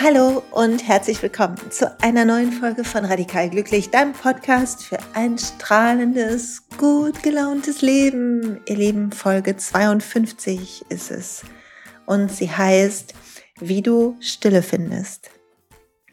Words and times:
Hallo 0.00 0.42
und 0.50 0.86
herzlich 0.88 1.22
willkommen 1.22 1.56
zu 1.70 1.98
einer 2.02 2.24
neuen 2.24 2.50
Folge 2.50 2.82
von 2.82 3.04
Radikal 3.04 3.48
Glücklich, 3.48 3.90
deinem 3.90 4.12
Podcast 4.12 4.82
für 4.84 4.98
ein 5.14 5.38
strahlendes, 5.38 6.64
gut 6.76 7.22
gelauntes 7.22 7.80
Leben. 7.80 8.60
Ihr 8.66 8.76
Lieben, 8.76 9.12
Folge 9.12 9.56
52 9.56 10.84
ist 10.88 11.12
es. 11.12 11.44
Und 12.06 12.32
sie 12.32 12.50
heißt, 12.50 13.14
wie 13.60 13.82
du 13.82 14.16
Stille 14.18 14.62
findest. 14.62 15.30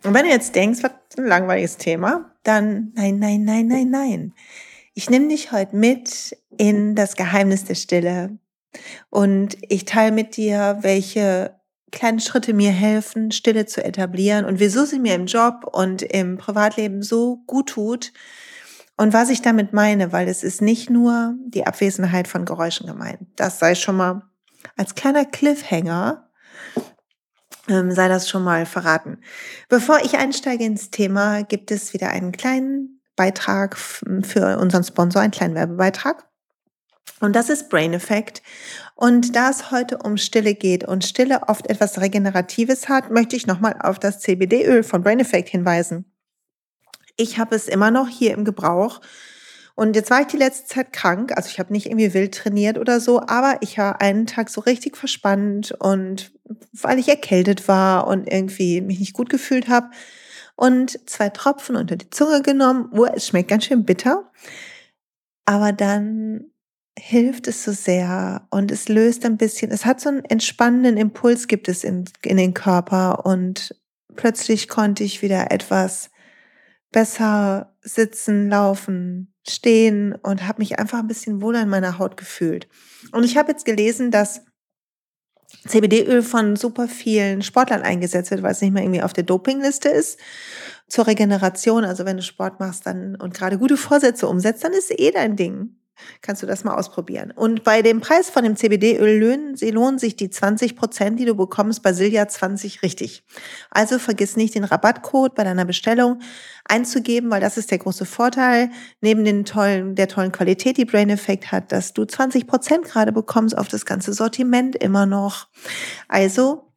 Und 0.03 0.13
wenn 0.13 0.25
du 0.25 0.31
jetzt 0.31 0.55
denkst, 0.55 0.83
was 0.83 0.91
ein 1.17 1.25
langweiliges 1.25 1.77
Thema, 1.77 2.35
dann 2.43 2.91
nein, 2.95 3.17
nein, 3.17 3.43
nein, 3.43 3.67
nein, 3.67 3.89
nein. 3.89 4.33
Ich 4.93 5.09
nehme 5.09 5.27
dich 5.27 5.51
heute 5.51 5.75
mit 5.75 6.37
in 6.55 6.93
das 6.95 7.15
Geheimnis 7.15 7.65
der 7.65 7.75
Stille. 7.75 8.37
Und 9.09 9.57
ich 9.67 9.85
teile 9.85 10.11
mit 10.11 10.37
dir, 10.37 10.77
welche 10.81 11.59
kleine 11.91 12.19
Schritte 12.19 12.53
mir 12.53 12.71
helfen, 12.71 13.31
Stille 13.31 13.65
zu 13.65 13.83
etablieren 13.83 14.45
und 14.45 14.59
wieso 14.59 14.85
sie 14.85 14.99
mir 14.99 15.15
im 15.15 15.25
Job 15.25 15.65
und 15.71 16.01
im 16.01 16.37
Privatleben 16.37 17.01
so 17.01 17.43
gut 17.47 17.69
tut 17.69 18.13
und 18.97 19.13
was 19.13 19.29
ich 19.29 19.41
damit 19.41 19.73
meine, 19.73 20.11
weil 20.11 20.27
es 20.27 20.43
ist 20.43 20.61
nicht 20.61 20.89
nur 20.89 21.35
die 21.45 21.65
Abwesenheit 21.65 22.27
von 22.27 22.45
Geräuschen 22.45 22.87
gemeint. 22.87 23.19
Das 23.35 23.59
sei 23.59 23.75
schon 23.75 23.97
mal 23.97 24.23
als 24.77 24.95
kleiner 24.95 25.25
Cliffhanger 25.25 26.29
ähm, 27.67 27.91
sei 27.91 28.07
das 28.07 28.29
schon 28.29 28.43
mal 28.43 28.65
verraten. 28.65 29.19
Bevor 29.69 29.99
ich 30.03 30.17
einsteige 30.17 30.65
ins 30.65 30.89
Thema, 30.89 31.43
gibt 31.43 31.71
es 31.71 31.93
wieder 31.93 32.09
einen 32.09 32.31
kleinen 32.31 33.01
Beitrag 33.15 33.77
für 33.77 34.57
unseren 34.57 34.83
Sponsor, 34.83 35.21
einen 35.21 35.31
kleinen 35.31 35.55
Werbebeitrag. 35.55 36.27
Und 37.19 37.35
das 37.35 37.49
ist 37.49 37.69
Brain 37.69 37.93
Effect. 37.93 38.41
Und 38.95 39.35
da 39.35 39.49
es 39.49 39.71
heute 39.71 39.97
um 39.99 40.17
Stille 40.17 40.53
geht 40.53 40.83
und 40.83 41.03
Stille 41.03 41.41
oft 41.47 41.69
etwas 41.69 41.99
Regeneratives 41.99 42.89
hat, 42.89 43.09
möchte 43.11 43.35
ich 43.35 43.47
nochmal 43.47 43.75
auf 43.81 43.99
das 43.99 44.19
CBD-Öl 44.19 44.83
von 44.83 45.01
Brain 45.01 45.19
Effect 45.19 45.49
hinweisen. 45.49 46.05
Ich 47.17 47.37
habe 47.37 47.55
es 47.55 47.67
immer 47.67 47.91
noch 47.91 48.07
hier 48.07 48.33
im 48.33 48.45
Gebrauch. 48.45 49.01
Und 49.75 49.95
jetzt 49.95 50.11
war 50.11 50.21
ich 50.21 50.27
die 50.27 50.37
letzte 50.37 50.67
Zeit 50.67 50.93
krank, 50.93 51.31
also 51.35 51.49
ich 51.49 51.57
habe 51.57 51.71
nicht 51.71 51.87
irgendwie 51.87 52.13
wild 52.13 52.35
trainiert 52.35 52.77
oder 52.77 52.99
so, 52.99 53.21
aber 53.21 53.57
ich 53.61 53.77
war 53.77 54.01
einen 54.01 54.27
Tag 54.27 54.49
so 54.49 54.61
richtig 54.61 54.97
verspannt 54.97 55.71
und 55.79 56.33
weil 56.73 56.99
ich 56.99 57.07
erkältet 57.07 57.67
war 57.67 58.05
und 58.05 58.31
irgendwie 58.31 58.81
mich 58.81 58.99
nicht 58.99 59.13
gut 59.13 59.29
gefühlt 59.29 59.69
habe 59.69 59.89
und 60.55 61.09
zwei 61.09 61.29
Tropfen 61.29 61.75
unter 61.75 61.95
die 61.95 62.09
Zunge 62.09 62.41
genommen. 62.43 62.91
Oh, 62.91 63.05
es 63.05 63.27
schmeckt 63.27 63.49
ganz 63.49 63.65
schön 63.65 63.85
bitter. 63.85 64.29
Aber 65.45 65.71
dann 65.71 66.50
hilft 66.97 67.47
es 67.47 67.63
so 67.63 67.71
sehr 67.71 68.47
und 68.49 68.71
es 68.71 68.89
löst 68.89 69.25
ein 69.25 69.37
bisschen, 69.37 69.71
es 69.71 69.85
hat 69.85 70.01
so 70.01 70.09
einen 70.09 70.25
entspannenden 70.25 70.97
Impuls, 70.97 71.47
gibt 71.47 71.67
es 71.67 71.83
in, 71.83 72.05
in 72.23 72.37
den 72.37 72.53
Körper 72.53 73.25
und 73.25 73.75
plötzlich 74.15 74.67
konnte 74.67 75.03
ich 75.03 75.21
wieder 75.21 75.51
etwas 75.51 76.11
besser 76.91 77.73
sitzen, 77.81 78.49
laufen, 78.49 79.33
stehen 79.47 80.13
und 80.13 80.47
habe 80.47 80.59
mich 80.59 80.79
einfach 80.79 80.99
ein 80.99 81.07
bisschen 81.07 81.41
wohler 81.41 81.61
in 81.61 81.69
meiner 81.69 81.97
Haut 81.97 82.17
gefühlt. 82.17 82.67
Und 83.13 83.23
ich 83.23 83.37
habe 83.37 83.51
jetzt 83.51 83.65
gelesen, 83.65 84.11
dass 84.11 84.41
CBD-Öl 85.67 86.21
von 86.21 86.55
super 86.55 86.87
vielen 86.87 87.41
Sportlern 87.41 87.81
eingesetzt 87.81 88.31
wird, 88.31 88.43
weil 88.43 88.51
es 88.51 88.61
nicht 88.61 88.73
mehr 88.73 88.83
irgendwie 88.83 89.03
auf 89.03 89.13
der 89.13 89.23
Dopingliste 89.23 89.89
ist. 89.89 90.19
Zur 90.87 91.07
Regeneration, 91.07 91.85
also 91.85 92.05
wenn 92.05 92.17
du 92.17 92.23
Sport 92.23 92.59
machst 92.59 92.85
dann 92.85 93.15
und 93.15 93.33
gerade 93.33 93.57
gute 93.57 93.77
Vorsätze 93.77 94.27
umsetzt, 94.27 94.63
dann 94.63 94.73
ist 94.73 94.91
eh 94.91 95.11
dein 95.11 95.35
Ding 95.35 95.80
kannst 96.21 96.41
du 96.41 96.47
das 96.47 96.63
mal 96.63 96.75
ausprobieren. 96.75 97.31
Und 97.31 97.63
bei 97.63 97.81
dem 97.81 98.01
Preis 98.01 98.29
von 98.29 98.43
dem 98.43 98.55
CBD-Öl 98.55 99.19
lohnen, 99.71 99.97
sich 99.97 100.15
die 100.15 100.29
20 100.29 100.75
Prozent, 100.75 101.19
die 101.19 101.25
du 101.25 101.35
bekommst 101.35 101.83
bei 101.83 101.93
Silja 101.93 102.27
20 102.27 102.81
richtig. 102.81 103.23
Also 103.69 103.99
vergiss 103.99 104.35
nicht, 104.35 104.55
den 104.55 104.63
Rabattcode 104.63 105.35
bei 105.35 105.43
deiner 105.43 105.65
Bestellung 105.65 106.19
einzugeben, 106.65 107.29
weil 107.31 107.41
das 107.41 107.57
ist 107.57 107.71
der 107.71 107.77
große 107.77 108.05
Vorteil, 108.05 108.69
neben 109.01 109.23
den 109.25 109.45
tollen, 109.45 109.95
der 109.95 110.07
tollen 110.07 110.31
Qualität, 110.31 110.77
die 110.77 110.85
Brain 110.85 111.09
Effect 111.09 111.51
hat, 111.51 111.71
dass 111.71 111.93
du 111.93 112.05
20 112.05 112.47
Prozent 112.47 112.85
gerade 112.85 113.11
bekommst 113.11 113.57
auf 113.57 113.67
das 113.67 113.85
ganze 113.85 114.13
Sortiment 114.13 114.75
immer 114.75 115.05
noch. 115.05 115.47
Also, 116.07 116.71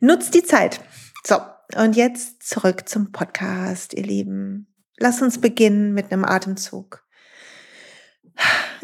nutzt 0.00 0.34
die 0.34 0.44
Zeit. 0.44 0.80
So. 1.24 1.36
Und 1.76 1.96
jetzt 1.96 2.42
zurück 2.48 2.88
zum 2.88 3.12
Podcast, 3.12 3.92
ihr 3.92 4.02
Lieben. 4.02 4.68
Lass 4.96 5.20
uns 5.20 5.38
beginnen 5.38 5.92
mit 5.92 6.10
einem 6.10 6.24
Atemzug. 6.24 7.04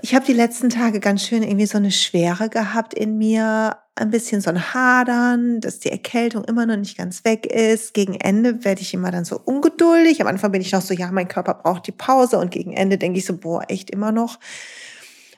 Ich 0.03 0.15
habe 0.15 0.26
die 0.26 0.32
letzten 0.32 0.69
Tage 0.69 1.00
ganz 1.00 1.26
schön 1.26 1.42
irgendwie 1.42 1.66
so 1.66 1.78
eine 1.78 1.91
Schwere 1.91 2.48
gehabt 2.50 2.92
in 2.92 3.16
mir, 3.16 3.78
ein 3.97 4.10
bisschen 4.10 4.41
so 4.41 4.50
ein 4.50 4.75
Hadern, 4.75 5.60
dass 5.60 5.78
die 5.78 5.91
Erkältung 5.91 6.44
immer 6.44 6.66
noch 6.66 6.76
nicht 6.76 6.98
ganz 6.98 7.25
weg 7.25 7.47
ist. 7.47 7.94
Gegen 7.94 8.14
Ende 8.14 8.64
werde 8.64 8.82
ich 8.82 8.93
immer 8.93 9.10
dann 9.10 9.25
so 9.25 9.41
ungeduldig. 9.43 10.20
Am 10.20 10.26
Anfang 10.26 10.53
bin 10.53 10.60
ich 10.60 10.72
noch 10.72 10.82
so, 10.82 10.93
ja, 10.93 11.10
mein 11.12 11.28
Körper 11.28 11.54
braucht 11.54 11.87
die 11.87 11.93
Pause 11.93 12.38
und 12.38 12.50
gegen 12.50 12.72
Ende 12.72 12.98
denke 12.98 13.19
ich 13.19 13.25
so, 13.25 13.37
boah, 13.37 13.64
echt 13.69 13.91
immer 13.91 14.12
noch. 14.12 14.41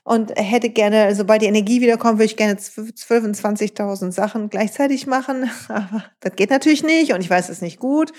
Und 0.04 0.32
hätte 0.36 0.70
gerne, 0.70 1.14
sobald 1.14 1.42
die 1.42 1.46
Energie 1.46 1.80
wiederkommt, 1.80 2.18
würde 2.18 2.26
ich 2.26 2.36
gerne 2.36 2.54
12.000 2.54 3.24
und 3.24 3.36
20.000 3.36 4.12
Sachen 4.12 4.48
gleichzeitig 4.50 5.06
machen. 5.06 5.50
Aber 5.68 6.04
das 6.20 6.34
geht 6.34 6.50
natürlich 6.50 6.82
nicht 6.82 7.12
und 7.12 7.20
ich 7.20 7.28
weiß 7.28 7.50
es 7.50 7.60
nicht 7.60 7.78
gut. 7.78 8.12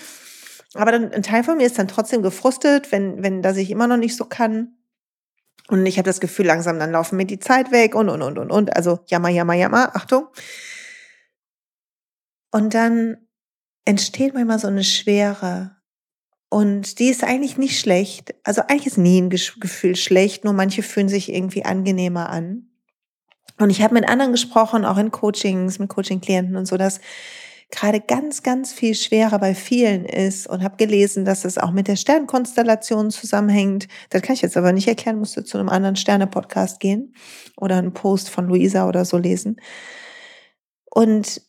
Aber 0.74 0.92
dann, 0.92 1.12
ein 1.12 1.22
Teil 1.22 1.44
von 1.44 1.56
mir 1.56 1.66
ist 1.66 1.78
dann 1.78 1.88
trotzdem 1.88 2.22
gefrustet, 2.22 2.92
wenn, 2.92 3.22
wenn 3.22 3.42
das 3.42 3.56
ich 3.56 3.70
immer 3.70 3.86
noch 3.86 3.96
nicht 3.96 4.16
so 4.16 4.24
kann. 4.24 4.77
Und 5.68 5.84
ich 5.84 5.98
habe 5.98 6.06
das 6.06 6.20
Gefühl, 6.20 6.46
langsam 6.46 6.78
dann 6.78 6.92
laufen 6.92 7.16
mir 7.16 7.26
die 7.26 7.38
Zeit 7.38 7.70
weg 7.70 7.94
und, 7.94 8.08
und, 8.08 8.22
und, 8.22 8.38
und, 8.38 8.50
und. 8.50 8.74
Also 8.74 9.00
jammer, 9.06 9.28
jammer, 9.28 9.54
jammer, 9.54 9.94
Achtung. 9.94 10.26
Und 12.50 12.72
dann 12.72 13.18
entsteht 13.84 14.34
manchmal 14.34 14.58
so 14.58 14.66
eine 14.66 14.84
Schwere. 14.84 15.76
Und 16.48 16.98
die 16.98 17.08
ist 17.08 17.22
eigentlich 17.22 17.58
nicht 17.58 17.78
schlecht. 17.78 18.34
Also 18.44 18.62
eigentlich 18.62 18.86
ist 18.86 18.98
nie 18.98 19.20
ein 19.20 19.28
Gefühl 19.28 19.96
schlecht, 19.96 20.44
nur 20.44 20.54
manche 20.54 20.82
fühlen 20.82 21.10
sich 21.10 21.30
irgendwie 21.32 21.66
angenehmer 21.66 22.30
an. 22.30 22.70
Und 23.58 23.68
ich 23.70 23.82
habe 23.82 23.94
mit 23.94 24.08
anderen 24.08 24.32
gesprochen, 24.32 24.86
auch 24.86 24.96
in 24.96 25.10
Coachings, 25.10 25.78
mit 25.78 25.90
Coaching-Klienten 25.90 26.56
und 26.56 26.66
so, 26.66 26.78
dass 26.78 27.00
gerade 27.70 28.00
ganz, 28.00 28.42
ganz 28.42 28.72
viel 28.72 28.94
schwerer 28.94 29.38
bei 29.38 29.54
vielen 29.54 30.04
ist 30.04 30.46
und 30.46 30.62
habe 30.62 30.76
gelesen, 30.76 31.24
dass 31.24 31.44
es 31.44 31.58
auch 31.58 31.70
mit 31.70 31.86
der 31.86 31.96
Sternkonstellation 31.96 33.10
zusammenhängt. 33.10 33.88
Das 34.10 34.22
kann 34.22 34.34
ich 34.34 34.42
jetzt 34.42 34.56
aber 34.56 34.72
nicht 34.72 34.88
erklären, 34.88 35.18
musste 35.18 35.44
zu 35.44 35.58
einem 35.58 35.68
anderen 35.68 35.96
Sterne-Podcast 35.96 36.80
gehen 36.80 37.14
oder 37.56 37.76
einen 37.76 37.92
Post 37.92 38.30
von 38.30 38.48
Luisa 38.48 38.88
oder 38.88 39.04
so 39.04 39.18
lesen. 39.18 39.60
Und 40.90 41.42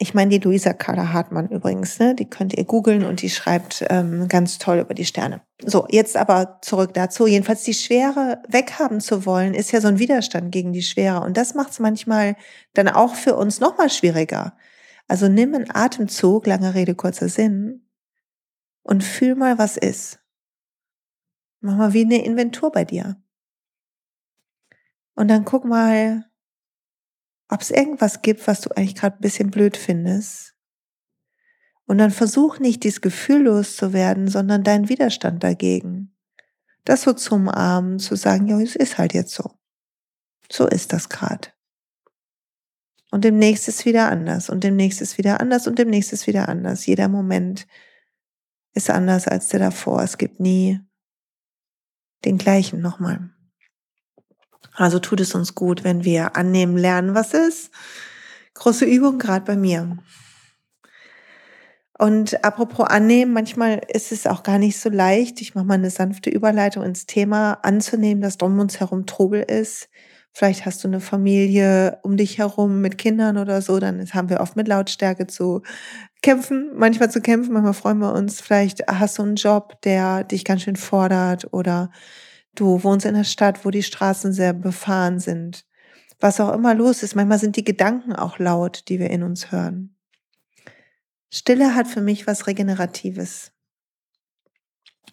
ich 0.00 0.14
meine 0.14 0.30
die 0.30 0.38
Luisa 0.38 0.72
Carla 0.72 1.12
Hartmann 1.12 1.48
übrigens, 1.48 1.98
ne? 1.98 2.14
die 2.14 2.30
könnt 2.30 2.54
ihr 2.54 2.64
googeln 2.64 3.04
und 3.04 3.20
die 3.20 3.30
schreibt 3.30 3.84
ähm, 3.90 4.28
ganz 4.28 4.58
toll 4.58 4.78
über 4.78 4.94
die 4.94 5.04
Sterne. 5.04 5.42
So, 5.60 5.86
jetzt 5.90 6.16
aber 6.16 6.60
zurück 6.62 6.94
dazu. 6.94 7.26
Jedenfalls 7.26 7.64
die 7.64 7.74
Schwere 7.74 8.40
weghaben 8.48 9.00
zu 9.00 9.26
wollen, 9.26 9.54
ist 9.54 9.72
ja 9.72 9.80
so 9.80 9.88
ein 9.88 9.98
Widerstand 9.98 10.52
gegen 10.52 10.72
die 10.72 10.82
Schwere. 10.82 11.20
Und 11.20 11.36
das 11.36 11.54
macht 11.54 11.72
es 11.72 11.80
manchmal 11.80 12.36
dann 12.74 12.88
auch 12.88 13.16
für 13.16 13.34
uns 13.34 13.58
nochmal 13.58 13.90
schwieriger. 13.90 14.56
Also 15.08 15.28
nimm 15.28 15.54
einen 15.54 15.74
Atemzug, 15.74 16.46
lange 16.46 16.74
Rede, 16.74 16.94
kurzer 16.94 17.28
Sinn, 17.28 17.88
und 18.82 19.02
fühl 19.02 19.34
mal, 19.34 19.58
was 19.58 19.76
ist. 19.76 20.20
Mach 21.60 21.76
mal 21.76 21.92
wie 21.92 22.04
eine 22.04 22.24
Inventur 22.24 22.70
bei 22.70 22.84
dir. 22.84 23.20
Und 25.14 25.28
dann 25.28 25.44
guck 25.44 25.64
mal, 25.64 26.30
ob 27.48 27.60
es 27.60 27.70
irgendwas 27.70 28.22
gibt, 28.22 28.46
was 28.46 28.60
du 28.60 28.70
eigentlich 28.70 28.94
gerade 28.94 29.16
ein 29.16 29.20
bisschen 29.20 29.50
blöd 29.50 29.76
findest. 29.76 30.54
Und 31.86 31.98
dann 31.98 32.10
versuch 32.10 32.58
nicht, 32.58 32.84
dieses 32.84 33.00
Gefühl 33.00 33.44
loszuwerden, 33.44 34.28
sondern 34.28 34.62
deinen 34.62 34.88
Widerstand 34.88 35.42
dagegen. 35.42 36.14
Das 36.84 37.02
so 37.02 37.14
zu 37.14 37.34
umarmen, 37.34 37.98
zu 37.98 38.14
sagen, 38.14 38.46
ja, 38.46 38.60
es 38.60 38.76
ist 38.76 38.98
halt 38.98 39.14
jetzt 39.14 39.34
so. 39.34 39.58
So 40.50 40.66
ist 40.66 40.92
das 40.92 41.08
gerade. 41.08 41.48
Und 43.10 43.24
demnächst 43.24 43.68
ist 43.68 43.86
wieder 43.86 44.10
anders 44.10 44.50
und 44.50 44.64
demnächst 44.64 45.00
ist 45.00 45.16
wieder 45.16 45.40
anders 45.40 45.66
und 45.66 45.78
demnächst 45.78 46.12
ist 46.12 46.26
wieder 46.26 46.48
anders. 46.48 46.84
Jeder 46.86 47.08
Moment 47.08 47.66
ist 48.74 48.90
anders 48.90 49.26
als 49.26 49.48
der 49.48 49.60
davor. 49.60 50.02
Es 50.02 50.18
gibt 50.18 50.40
nie 50.40 50.80
den 52.24 52.38
gleichen 52.38 52.80
nochmal. 52.80 53.30
Also 54.74 54.98
tut 54.98 55.20
es 55.20 55.34
uns 55.34 55.54
gut, 55.54 55.84
wenn 55.84 56.04
wir 56.04 56.36
annehmen 56.36 56.76
lernen, 56.76 57.14
was 57.14 57.34
ist. 57.34 57.70
Große 58.54 58.84
Übung, 58.84 59.18
gerade 59.18 59.44
bei 59.44 59.56
mir. 59.56 59.98
Und 61.98 62.44
apropos 62.44 62.86
annehmen, 62.86 63.32
manchmal 63.32 63.80
ist 63.88 64.12
es 64.12 64.26
auch 64.28 64.44
gar 64.44 64.58
nicht 64.58 64.78
so 64.78 64.88
leicht. 64.88 65.40
Ich 65.40 65.56
mache 65.56 65.64
mal 65.64 65.74
eine 65.74 65.90
sanfte 65.90 66.30
Überleitung 66.30 66.84
ins 66.84 67.06
Thema 67.06 67.54
anzunehmen, 67.62 68.22
dass 68.22 68.36
um 68.36 68.58
uns 68.60 68.78
herum 68.78 69.04
Trubel 69.06 69.42
ist. 69.42 69.88
Vielleicht 70.32 70.66
hast 70.66 70.84
du 70.84 70.88
eine 70.88 71.00
Familie 71.00 71.98
um 72.02 72.16
dich 72.16 72.38
herum 72.38 72.80
mit 72.80 72.96
Kindern 72.98 73.38
oder 73.38 73.60
so, 73.60 73.78
dann 73.80 74.04
haben 74.12 74.28
wir 74.28 74.40
oft 74.40 74.56
mit 74.56 74.68
Lautstärke 74.68 75.26
zu 75.26 75.62
kämpfen, 76.22 76.70
manchmal 76.74 77.10
zu 77.10 77.20
kämpfen, 77.20 77.52
manchmal 77.52 77.74
freuen 77.74 77.98
wir 77.98 78.12
uns. 78.12 78.40
Vielleicht 78.40 78.86
hast 78.88 79.18
du 79.18 79.22
einen 79.22 79.36
Job, 79.36 79.80
der 79.82 80.24
dich 80.24 80.44
ganz 80.44 80.62
schön 80.62 80.76
fordert 80.76 81.52
oder 81.52 81.90
du 82.54 82.82
wohnst 82.84 83.06
in 83.06 83.14
einer 83.14 83.24
Stadt, 83.24 83.64
wo 83.64 83.70
die 83.70 83.82
Straßen 83.82 84.32
sehr 84.32 84.52
befahren 84.52 85.18
sind. 85.18 85.64
Was 86.20 86.40
auch 86.40 86.52
immer 86.52 86.74
los 86.74 87.02
ist, 87.02 87.14
manchmal 87.14 87.38
sind 87.38 87.56
die 87.56 87.64
Gedanken 87.64 88.12
auch 88.12 88.38
laut, 88.38 88.88
die 88.88 88.98
wir 88.98 89.10
in 89.10 89.22
uns 89.22 89.52
hören. 89.52 89.96
Stille 91.30 91.74
hat 91.74 91.86
für 91.86 92.00
mich 92.00 92.26
was 92.26 92.46
Regeneratives. 92.46 93.52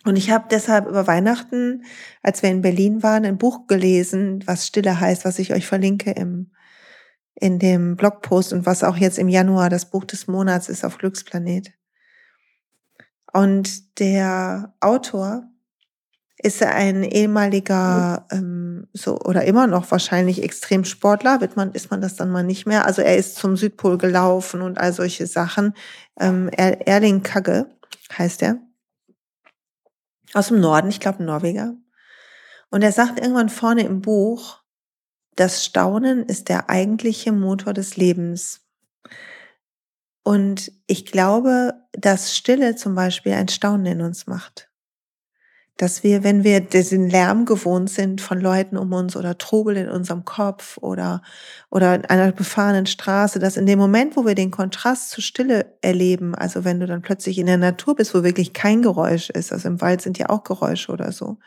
Und 0.06 0.18
ich 0.18 0.30
habe 0.30 0.46
deshalb 0.52 0.88
über 0.88 1.08
Weihnachten, 1.08 1.84
als 2.22 2.44
wir 2.44 2.52
in 2.52 2.62
Berlin 2.62 3.02
waren, 3.02 3.26
ein 3.26 3.40
Buch 3.40 3.66
gelesen, 3.66 4.44
was 4.46 4.68
Stille 4.68 5.00
heißt, 5.00 5.26
was 5.26 5.40
ich 5.40 5.52
euch 5.52 5.66
verlinke 5.66 6.12
im, 6.12 6.52
in 7.34 7.58
dem 7.58 7.96
Blogpost 7.96 8.54
und 8.54 8.68
was 8.68 8.84
auch 8.84 8.98
jetzt 8.98 9.18
im 9.18 9.30
Januar 9.30 9.70
das 9.70 9.90
Buch 9.90 10.06
des 10.06 10.28
Monats 10.28 10.70
ist 10.70 10.86
auf 10.86 11.00
Glücksplanet. 11.00 11.74
Und 13.34 14.00
der 14.00 14.76
Autor 14.80 15.50
ist 16.38 16.62
ein 16.62 17.04
ehemaliger 17.04 18.28
ähm, 18.32 18.88
so 18.94 19.20
oder 19.22 19.46
immer 19.46 19.66
noch 19.66 19.90
wahrscheinlich 19.90 20.44
Extremsportler, 20.44 21.42
wird 21.42 21.56
man 21.56 21.72
ist 21.72 21.90
man 21.90 22.02
das 22.02 22.16
dann 22.16 22.30
mal 22.30 22.44
nicht 22.44 22.68
mehr. 22.68 22.86
Also 22.86 23.02
er 23.02 23.18
ist 23.18 23.38
zum 23.38 23.58
Südpol 23.58 23.98
gelaufen 23.98 24.62
und 24.62 24.78
all 24.78 24.94
solche 24.94 25.26
Sachen. 25.26 25.74
Ähm, 26.20 26.50
Erling 26.50 27.24
Kagge 27.24 27.66
heißt 28.16 28.44
er 28.44 28.60
aus 30.36 30.50
dem 30.50 30.60
Norden, 30.60 30.90
ich 30.90 31.00
glaube 31.00 31.24
Norweger. 31.24 31.76
Und 32.70 32.82
er 32.82 32.92
sagt 32.92 33.20
irgendwann 33.20 33.50
vorne 33.50 33.84
im 33.84 34.02
Buch, 34.02 34.62
das 35.36 35.66
Staunen 35.66 36.24
ist 36.24 36.50
der 36.50 36.70
eigentliche 36.70 37.32
Motor 37.32 37.74
des 37.74 37.98
Lebens. 37.98 38.62
Und 40.24 40.72
ich 40.88 41.06
glaube, 41.06 41.74
dass 41.94 42.36
Stille 42.36 42.76
zum 42.76 42.96
Beispiel 42.96 43.34
ein 43.34 43.48
Staunen 43.48 43.86
in 43.86 44.02
uns 44.02 44.28
macht 44.28 44.70
dass 45.78 46.04
wir, 46.04 46.24
wenn 46.24 46.46
wir 46.46 46.62
diesen 46.62 47.10
Lärm 47.10 47.46
gewohnt 47.46 47.90
sind 47.90 48.22
von 48.22 48.40
Leuten 48.40 48.78
um 48.78 48.94
uns 48.94 49.18
oder 49.18 49.38
Trubel 49.38 49.76
in 49.76 49.90
unserem 49.90 50.24
Kopf 50.24 50.78
oder, 50.78 51.22
oder 51.70 51.96
in 51.96 52.06
einer 52.06 52.32
befahrenen 52.32 52.86
Straße, 52.86 53.40
dass 53.40 53.58
in 53.58 53.66
dem 53.66 53.78
Moment, 53.78 54.16
wo 54.16 54.26
wir 54.26 54.36
den 54.36 54.52
Kontrast 54.52 55.10
zu 55.10 55.22
Stille 55.22 55.78
erleben, 55.82 56.34
also 56.34 56.64
wenn 56.64 56.80
du 56.80 56.86
dann 56.88 57.02
plötzlich 57.02 57.38
in 57.38 57.48
der 57.48 57.58
Natur 57.58 57.96
bist, 57.96 58.16
wo 58.16 58.24
wirklich 58.24 58.54
kein 58.54 58.82
Geräusch 58.82 59.30
ist, 59.30 59.52
also 59.52 59.68
im 59.68 59.82
Wald 59.82 60.02
sind 60.02 60.18
ja 60.18 60.30
auch 60.30 60.44
Geräusche 60.44 60.94
oder 60.94 61.12
so, 61.12 61.40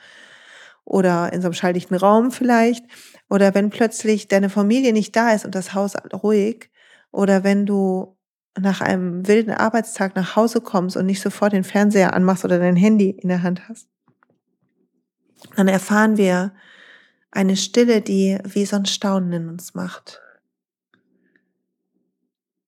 oder 0.84 1.32
in 1.32 1.40
so 1.40 1.46
einem 1.46 1.54
schalldichten 1.54 1.96
Raum 1.96 2.30
vielleicht, 2.30 2.84
oder 3.30 3.54
wenn 3.54 3.70
plötzlich 3.70 4.28
deine 4.28 4.50
Familie 4.50 4.92
nicht 4.92 5.16
da 5.16 5.32
ist 5.32 5.46
und 5.46 5.54
das 5.54 5.72
Haus 5.72 5.94
ruhig, 6.22 6.70
oder 7.12 7.44
wenn 7.44 7.64
du 7.64 8.16
nach 8.60 8.82
einem 8.82 9.26
wilden 9.26 9.52
Arbeitstag 9.52 10.16
nach 10.16 10.36
Hause 10.36 10.60
kommst 10.60 10.98
und 10.98 11.06
nicht 11.06 11.22
sofort 11.22 11.52
den 11.54 11.64
Fernseher 11.64 12.12
anmachst 12.12 12.44
oder 12.44 12.58
dein 12.58 12.76
Handy 12.76 13.10
in 13.10 13.28
der 13.30 13.42
Hand 13.42 13.68
hast 13.68 13.88
dann 15.56 15.68
erfahren 15.68 16.16
wir 16.16 16.52
eine 17.30 17.56
Stille, 17.56 18.00
die 18.00 18.38
wie 18.44 18.66
so 18.66 18.76
ein 18.76 18.86
Staunen 18.86 19.32
in 19.32 19.48
uns 19.48 19.74
macht. 19.74 20.20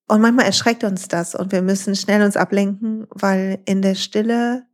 Und 0.07 0.21
manchmal 0.21 0.45
erschreckt 0.45 0.83
uns 0.83 1.07
das 1.07 1.35
und 1.35 1.51
wir 1.51 1.61
müssen 1.61 1.95
schnell 1.95 2.21
uns 2.23 2.35
ablenken, 2.35 3.07
weil 3.09 3.61
in 3.65 3.81
der 3.81 3.95
Stille 3.95 4.65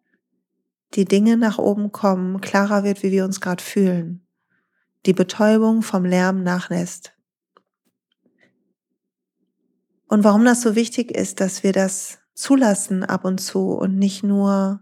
die 0.96 1.06
Dinge 1.06 1.38
nach 1.38 1.58
oben 1.58 1.92
kommen, 1.92 2.42
klarer 2.42 2.84
wird, 2.84 3.04
wie 3.04 3.12
wir 3.12 3.24
uns 3.24 3.40
gerade 3.40 3.64
fühlen. 3.64 4.26
Die 5.06 5.14
Betäubung 5.14 5.84
vom 5.84 6.06
Lärm 6.06 6.44
nachlässt. 6.44 7.14
Und 10.08 10.24
warum 10.24 10.46
das 10.46 10.62
so 10.62 10.76
wichtig 10.76 11.12
ist, 11.12 11.40
dass 11.40 11.64
wir 11.64 11.74
das 11.74 12.20
zulassen 12.34 13.04
ab 13.04 13.26
und 13.26 13.40
zu 13.40 13.74
und 13.74 13.98
nicht 13.98 14.24
nur 14.24 14.80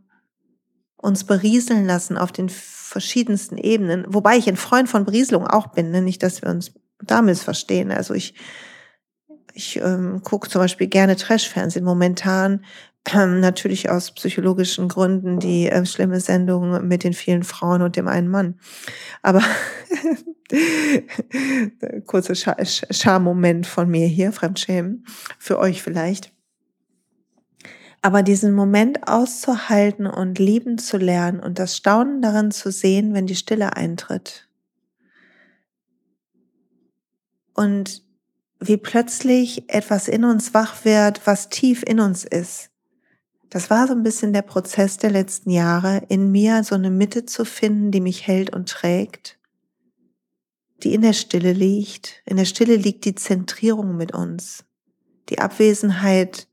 uns 0.95 1.23
berieseln 1.23 1.85
lassen 1.85 2.17
auf 2.17 2.31
den 2.31 2.49
verschiedensten 2.95 3.57
Ebenen, 3.57 4.05
wobei 4.07 4.37
ich 4.37 4.47
ein 4.47 4.55
Freund 4.55 4.87
von 4.87 5.03
Berieselung 5.03 5.45
auch 5.45 5.67
bin, 5.67 5.91
ne? 5.91 6.01
nicht, 6.01 6.23
dass 6.23 6.41
wir 6.41 6.49
uns 6.49 6.71
da 7.01 7.21
missverstehen. 7.21 7.91
Also 7.91 8.13
ich, 8.13 8.35
ich 9.53 9.81
ähm, 9.81 10.21
gucke 10.23 10.47
zum 10.47 10.61
Beispiel 10.61 10.87
gerne 10.87 11.17
Trash-Fernsehen 11.17 11.83
momentan, 11.83 12.63
ähm, 13.13 13.41
natürlich 13.41 13.89
aus 13.89 14.11
psychologischen 14.11 14.87
Gründen 14.87 15.41
die 15.41 15.67
äh, 15.67 15.85
schlimme 15.85 16.21
Sendung 16.21 16.87
mit 16.87 17.03
den 17.03 17.11
vielen 17.11 17.43
Frauen 17.43 17.81
und 17.81 17.97
dem 17.97 18.07
einen 18.07 18.29
Mann. 18.29 18.57
Aber 19.21 19.41
kurzer 22.05 22.63
Schammoment 22.63 23.67
von 23.67 23.89
mir 23.89 24.07
hier, 24.07 24.31
Fremdschämen, 24.31 25.03
für 25.37 25.59
euch 25.59 25.83
vielleicht. 25.83 26.34
Aber 28.05 28.21
diesen 28.21 28.53
Moment 28.53 29.07
auszuhalten 29.07 30.05
und 30.05 30.37
lieben 30.37 30.77
zu 30.77 30.97
lernen 30.97 31.39
und 31.39 31.57
das 31.57 31.75
Staunen 31.75 32.21
darin 32.21 32.51
zu 32.51 32.71
sehen, 32.71 33.15
wenn 33.15 33.25
die 33.25 33.35
Stille 33.35 33.75
eintritt. 33.75 34.47
Und 37.55 38.03
wie 38.59 38.77
plötzlich 38.77 39.73
etwas 39.73 40.07
in 40.07 40.23
uns 40.23 40.53
wach 40.53 40.85
wird, 40.85 41.25
was 41.25 41.49
tief 41.49 41.81
in 41.81 41.99
uns 41.99 42.25
ist. 42.25 42.69
Das 43.49 43.71
war 43.71 43.87
so 43.87 43.93
ein 43.93 44.03
bisschen 44.03 44.33
der 44.33 44.43
Prozess 44.43 44.97
der 44.97 45.09
letzten 45.09 45.49
Jahre, 45.49 46.03
in 46.07 46.31
mir 46.31 46.63
so 46.63 46.75
eine 46.75 46.91
Mitte 46.91 47.25
zu 47.25 47.43
finden, 47.43 47.89
die 47.89 48.01
mich 48.01 48.27
hält 48.27 48.55
und 48.55 48.69
trägt, 48.69 49.39
die 50.83 50.93
in 50.93 51.01
der 51.01 51.13
Stille 51.13 51.53
liegt. 51.53 52.21
In 52.27 52.37
der 52.37 52.45
Stille 52.45 52.75
liegt 52.75 53.03
die 53.05 53.15
Zentrierung 53.15 53.97
mit 53.97 54.13
uns, 54.13 54.63
die 55.29 55.39
Abwesenheit 55.39 56.47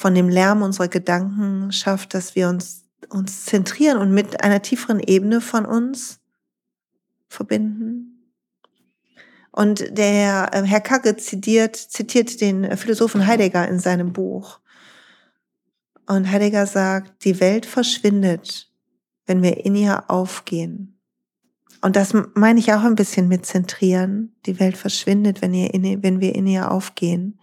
von 0.00 0.14
dem 0.14 0.30
Lärm 0.30 0.62
unserer 0.62 0.88
Gedanken 0.88 1.72
schafft, 1.72 2.14
dass 2.14 2.34
wir 2.34 2.48
uns, 2.48 2.84
uns 3.10 3.44
zentrieren 3.44 3.98
und 3.98 4.12
mit 4.12 4.42
einer 4.42 4.62
tieferen 4.62 4.98
Ebene 4.98 5.42
von 5.42 5.66
uns 5.66 6.20
verbinden. 7.28 8.32
Und 9.52 9.98
der 9.98 10.54
äh, 10.54 10.62
Herr 10.62 10.80
Kagge 10.80 11.18
zitiert, 11.18 11.76
zitiert 11.76 12.40
den 12.40 12.78
Philosophen 12.78 13.26
Heidegger 13.26 13.68
in 13.68 13.78
seinem 13.78 14.14
Buch. 14.14 14.60
Und 16.06 16.30
Heidegger 16.30 16.66
sagt, 16.66 17.26
die 17.26 17.38
Welt 17.38 17.66
verschwindet, 17.66 18.72
wenn 19.26 19.42
wir 19.42 19.66
in 19.66 19.76
ihr 19.76 20.08
aufgehen. 20.08 20.98
Und 21.82 21.96
das 21.96 22.14
meine 22.34 22.58
ich 22.58 22.72
auch 22.72 22.84
ein 22.84 22.94
bisschen 22.94 23.28
mit 23.28 23.44
zentrieren. 23.44 24.34
Die 24.46 24.58
Welt 24.60 24.78
verschwindet, 24.78 25.42
wenn, 25.42 25.52
ihr 25.52 25.74
in, 25.74 26.02
wenn 26.02 26.20
wir 26.20 26.34
in 26.34 26.46
ihr 26.46 26.70
aufgehen 26.70 27.39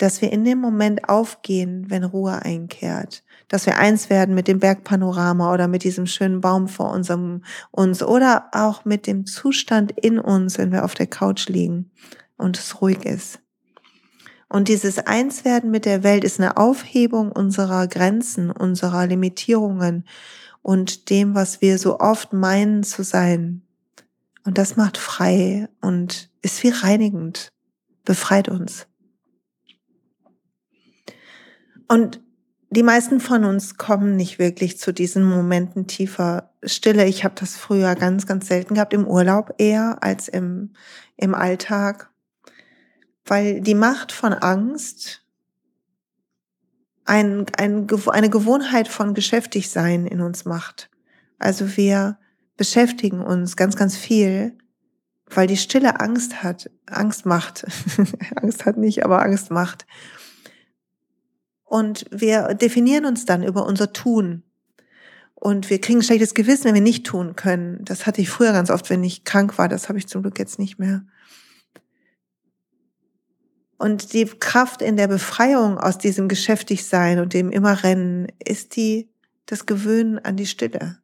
dass 0.00 0.22
wir 0.22 0.32
in 0.32 0.44
dem 0.44 0.58
Moment 0.58 1.10
aufgehen, 1.10 1.90
wenn 1.90 2.04
Ruhe 2.04 2.40
einkehrt, 2.40 3.22
dass 3.48 3.66
wir 3.66 3.76
eins 3.76 4.08
werden 4.08 4.34
mit 4.34 4.48
dem 4.48 4.58
Bergpanorama 4.58 5.52
oder 5.52 5.68
mit 5.68 5.84
diesem 5.84 6.06
schönen 6.06 6.40
Baum 6.40 6.68
vor 6.68 6.90
unserem 6.90 7.44
uns 7.70 8.02
oder 8.02 8.46
auch 8.52 8.86
mit 8.86 9.06
dem 9.06 9.26
Zustand 9.26 9.92
in 9.92 10.18
uns, 10.18 10.56
wenn 10.56 10.72
wir 10.72 10.86
auf 10.86 10.94
der 10.94 11.06
Couch 11.06 11.48
liegen 11.48 11.90
und 12.38 12.58
es 12.58 12.80
ruhig 12.80 13.04
ist. 13.04 13.40
Und 14.48 14.68
dieses 14.68 14.98
Einswerden 14.98 15.70
mit 15.70 15.84
der 15.84 16.02
Welt 16.02 16.24
ist 16.24 16.40
eine 16.40 16.56
Aufhebung 16.56 17.30
unserer 17.30 17.86
Grenzen, 17.86 18.50
unserer 18.50 19.06
Limitierungen 19.06 20.06
und 20.62 21.10
dem, 21.10 21.34
was 21.34 21.60
wir 21.60 21.78
so 21.78 22.00
oft 22.00 22.32
meinen 22.32 22.84
zu 22.84 23.04
sein. 23.04 23.60
Und 24.46 24.56
das 24.56 24.76
macht 24.76 24.96
frei 24.96 25.68
und 25.82 26.30
ist 26.40 26.62
wie 26.62 26.70
reinigend, 26.70 27.52
befreit 28.06 28.48
uns. 28.48 28.86
Und 31.90 32.20
die 32.70 32.84
meisten 32.84 33.18
von 33.18 33.44
uns 33.44 33.76
kommen 33.76 34.14
nicht 34.14 34.38
wirklich 34.38 34.78
zu 34.78 34.92
diesen 34.92 35.24
Momenten 35.24 35.88
tiefer 35.88 36.52
Stille. 36.62 37.04
Ich 37.06 37.24
habe 37.24 37.34
das 37.36 37.56
früher 37.56 37.96
ganz, 37.96 38.28
ganz 38.28 38.46
selten 38.46 38.74
gehabt, 38.74 38.94
im 38.94 39.08
Urlaub 39.08 39.54
eher 39.58 39.98
als 40.00 40.28
im, 40.28 40.72
im 41.16 41.34
Alltag, 41.34 42.08
weil 43.24 43.60
die 43.60 43.74
Macht 43.74 44.12
von 44.12 44.32
Angst 44.32 45.26
ein, 47.06 47.46
ein, 47.58 47.88
eine 48.06 48.30
Gewohnheit 48.30 48.86
von 48.86 49.12
Geschäftigsein 49.12 50.06
in 50.06 50.20
uns 50.20 50.44
macht. 50.44 50.90
Also 51.40 51.76
wir 51.76 52.18
beschäftigen 52.56 53.20
uns 53.20 53.56
ganz, 53.56 53.74
ganz 53.74 53.96
viel, 53.96 54.56
weil 55.26 55.48
die 55.48 55.56
Stille 55.56 55.98
Angst 55.98 56.44
hat, 56.44 56.70
Angst 56.86 57.26
macht. 57.26 57.66
Angst 58.36 58.64
hat 58.64 58.76
nicht, 58.76 59.04
aber 59.04 59.22
Angst 59.22 59.50
macht. 59.50 59.86
Und 61.70 62.06
wir 62.10 62.54
definieren 62.54 63.04
uns 63.04 63.26
dann 63.26 63.44
über 63.44 63.64
unser 63.64 63.92
Tun. 63.92 64.42
Und 65.36 65.70
wir 65.70 65.80
kriegen 65.80 66.00
ein 66.00 66.02
schlechtes 66.02 66.34
Gewissen, 66.34 66.64
wenn 66.64 66.74
wir 66.74 66.80
nicht 66.80 67.06
tun 67.06 67.36
können. 67.36 67.84
Das 67.84 68.06
hatte 68.06 68.20
ich 68.20 68.28
früher 68.28 68.50
ganz 68.50 68.70
oft, 68.70 68.90
wenn 68.90 69.04
ich 69.04 69.22
krank 69.22 69.56
war. 69.56 69.68
Das 69.68 69.88
habe 69.88 69.96
ich 69.96 70.08
zum 70.08 70.22
Glück 70.22 70.40
jetzt 70.40 70.58
nicht 70.58 70.80
mehr. 70.80 71.04
Und 73.78 74.14
die 74.14 74.24
Kraft 74.24 74.82
in 74.82 74.96
der 74.96 75.06
Befreiung 75.06 75.78
aus 75.78 75.96
diesem 75.96 76.26
Geschäftigsein 76.26 77.20
und 77.20 77.34
dem 77.34 77.52
Immerrennen 77.52 78.26
ist 78.44 78.74
die, 78.74 79.08
das 79.46 79.64
Gewöhnen 79.64 80.18
an 80.18 80.36
die 80.36 80.46
Stille. 80.46 80.98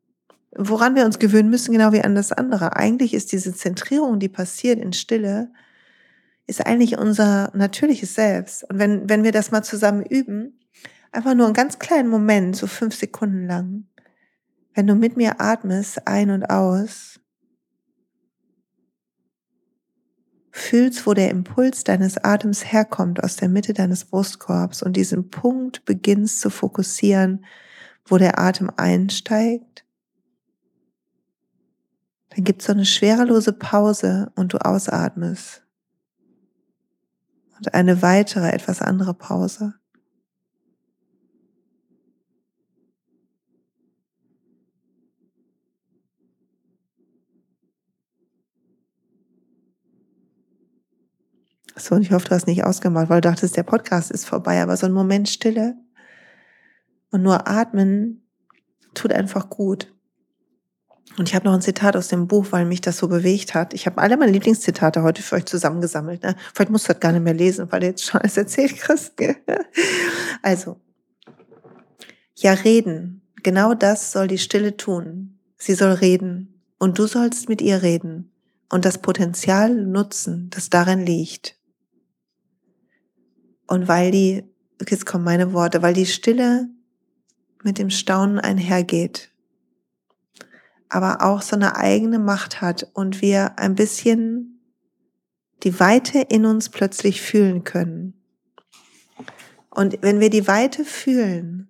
Woran 0.51 0.97
wir 0.97 1.05
uns 1.05 1.21
gewöhnen 1.21 1.49
müssen, 1.49 1.71
genau 1.71 1.93
wie 1.93 2.03
an 2.03 2.17
das 2.17 2.33
andere. 2.33 2.75
Eigentlich 2.75 3.15
ist 3.15 3.31
diese 3.31 3.55
Zentrierung, 3.55 4.19
die 4.19 4.29
passiert 4.29 4.81
in 4.81 4.93
Stille, 4.93 5.53
ist 6.47 6.65
eigentlich 6.67 6.99
unser 6.99 7.51
natürliches 7.55 8.15
Selbst. 8.15 8.69
Und 8.71 8.79
wenn, 8.79 9.09
wenn 9.09 9.25
wir 9.25 9.33
das 9.33 9.51
mal 9.51 9.63
zusammen 9.63 10.05
üben, 10.05 10.61
einfach 11.13 11.35
nur 11.35 11.47
einen 11.47 11.55
ganz 11.55 11.79
kleinen 11.79 12.09
Moment, 12.09 12.57
so 12.57 12.67
fünf 12.67 12.95
Sekunden 12.95 13.47
lang, 13.47 13.87
wenn 14.75 14.87
du 14.87 14.95
mit 14.95 15.17
mir 15.17 15.41
atmest, 15.41 16.07
ein 16.07 16.31
und 16.31 16.45
aus, 16.45 17.19
fühlst, 20.51 21.07
wo 21.07 21.15
der 21.15 21.31
Impuls 21.31 21.85
deines 21.85 22.17
Atems 22.19 22.73
herkommt 22.73 23.23
aus 23.23 23.37
der 23.37 23.49
Mitte 23.49 23.75
deines 23.75 24.07
Brustkorbs 24.07 24.83
und 24.83 24.97
diesen 24.97 25.29
Punkt 25.29 25.85
beginnst 25.85 26.41
zu 26.41 26.51
fokussieren, 26.51 27.45
wo 28.07 28.17
der 28.17 28.39
Atem 28.39 28.71
einsteigt, 28.77 29.85
dann 32.31 32.45
gibt 32.45 32.61
es 32.61 32.67
so 32.67 32.73
eine 32.73 32.87
schwerelose 32.87 33.53
Pause 33.53 34.31
und 34.35 34.53
du 34.53 34.59
ausatmest. 34.59 35.66
Und 37.59 37.75
eine 37.75 38.03
weitere, 38.03 38.51
etwas 38.51 38.83
andere 38.83 39.15
Pause. 39.15 39.75
So, 51.79 51.95
und 51.95 52.03
ich 52.03 52.11
hoffe, 52.11 52.29
du 52.29 52.35
hast 52.35 52.47
nicht 52.47 52.65
ausgemacht, 52.65 53.11
weil 53.11 53.21
du 53.21 53.29
dachtest, 53.29 53.57
der 53.57 53.63
Podcast 53.63 54.11
ist 54.11 54.25
vorbei, 54.25 54.63
aber 54.63 54.77
so 54.77 54.87
ein 54.87 54.93
Moment 54.93 55.29
Stille 55.29 55.77
und 57.11 57.23
nur 57.23 57.47
atmen 57.47 58.27
tut 58.95 59.13
einfach 59.13 59.51
gut. 59.51 59.96
Und 61.19 61.29
ich 61.29 61.35
habe 61.35 61.47
noch 61.47 61.55
ein 61.55 61.63
Zitat 61.63 61.97
aus 61.97 62.09
dem 62.09 62.27
Buch, 62.27 62.49
weil 62.51 62.67
mich 62.67 62.83
das 62.83 62.99
so 62.99 63.09
bewegt 63.09 63.55
hat. 63.55 63.73
Ich 63.73 63.87
habe 63.87 64.03
alle 64.03 64.17
meine 64.17 64.33
Lieblingszitate 64.33 65.03
heute 65.03 65.23
für 65.23 65.37
euch 65.37 65.47
zusammengesammelt. 65.47 66.23
Ne? 66.23 66.37
Vielleicht 66.55 66.71
musst 66.71 66.89
du 66.89 66.93
das 66.93 67.01
gar 67.01 67.13
nicht 67.13 67.23
mehr 67.23 67.33
lesen, 67.33 67.71
weil 67.71 67.81
du 67.81 67.87
jetzt 67.87 68.05
schon 68.05 68.21
alles 68.21 68.37
erzählt 68.37 68.77
kriegst. 68.77 69.15
Also, 70.43 70.79
ja, 72.35 72.53
reden. 72.53 73.23
Genau 73.43 73.73
das 73.73 74.13
soll 74.13 74.29
die 74.29 74.39
Stille 74.39 74.77
tun. 74.77 75.39
Sie 75.57 75.75
soll 75.75 75.93
reden. 75.93 76.61
Und 76.79 76.99
du 76.99 77.07
sollst 77.07 77.49
mit 77.49 77.63
ihr 77.63 77.83
reden 77.83 78.31
und 78.69 78.85
das 78.85 78.99
Potenzial 78.99 79.75
nutzen, 79.75 80.51
das 80.51 80.69
darin 80.69 81.07
liegt. 81.07 81.57
Und 83.67 83.89
weil 83.89 84.11
die, 84.11 84.45
jetzt 84.87 85.07
kommen 85.07 85.25
meine 85.25 85.53
Worte, 85.53 85.83
weil 85.83 85.95
die 85.95 86.07
Stille 86.07 86.69
mit 87.63 87.79
dem 87.79 87.91
Staunen 87.91 88.39
einhergeht, 88.39 89.31
aber 90.89 91.23
auch 91.23 91.43
so 91.43 91.57
eine 91.57 91.77
eigene 91.77 92.19
Macht 92.19 92.61
hat 92.61 92.89
und 92.95 93.23
wir 93.23 93.59
ein 93.59 93.75
bisschen 93.75 94.61
die 95.63 95.79
Weite 95.81 96.21
in 96.21 96.45
uns 96.45 96.69
plötzlich 96.69 97.23
fühlen 97.23 97.65
können. 97.65 98.15
Und 99.71 99.99
wenn 100.03 100.21
wir 100.21 100.31
die 100.31 100.47
Weite 100.47 100.85
fühlen, 100.85 101.69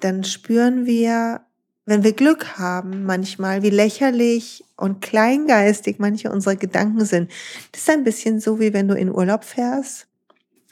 dann 0.00 0.24
spüren 0.24 0.84
wir, 0.84 1.42
wenn 1.86 2.04
wir 2.04 2.12
Glück 2.12 2.58
haben, 2.58 3.04
manchmal, 3.04 3.62
wie 3.62 3.70
lächerlich 3.70 4.64
und 4.76 5.00
kleingeistig 5.00 5.98
manche 5.98 6.30
unserer 6.30 6.56
Gedanken 6.56 7.04
sind. 7.04 7.30
Das 7.72 7.82
ist 7.82 7.90
ein 7.90 8.04
bisschen 8.04 8.40
so, 8.40 8.60
wie 8.60 8.72
wenn 8.72 8.88
du 8.88 8.94
in 8.94 9.10
Urlaub 9.10 9.44
fährst 9.44 10.06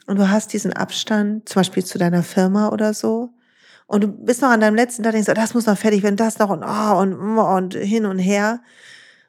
und 0.05 0.19
du 0.19 0.29
hast 0.29 0.53
diesen 0.53 0.73
Abstand, 0.73 1.47
zum 1.47 1.61
Beispiel 1.61 1.85
zu 1.85 1.97
deiner 1.97 2.23
Firma 2.23 2.69
oder 2.69 2.93
so, 2.93 3.33
und 3.91 4.01
du 4.01 4.07
bist 4.07 4.41
noch 4.41 4.51
an 4.51 4.61
deinem 4.61 4.75
letzten 4.75 5.03
Tag, 5.03 5.11
denkst, 5.11 5.27
oh, 5.27 5.33
das 5.33 5.53
muss 5.53 5.65
noch 5.65 5.77
fertig 5.77 6.01
werden, 6.01 6.15
das 6.15 6.39
noch 6.39 6.49
und 6.49 6.63
oh, 6.63 7.01
und, 7.01 7.13
und 7.13 7.73
hin 7.73 8.05
und 8.05 8.19
her. 8.19 8.61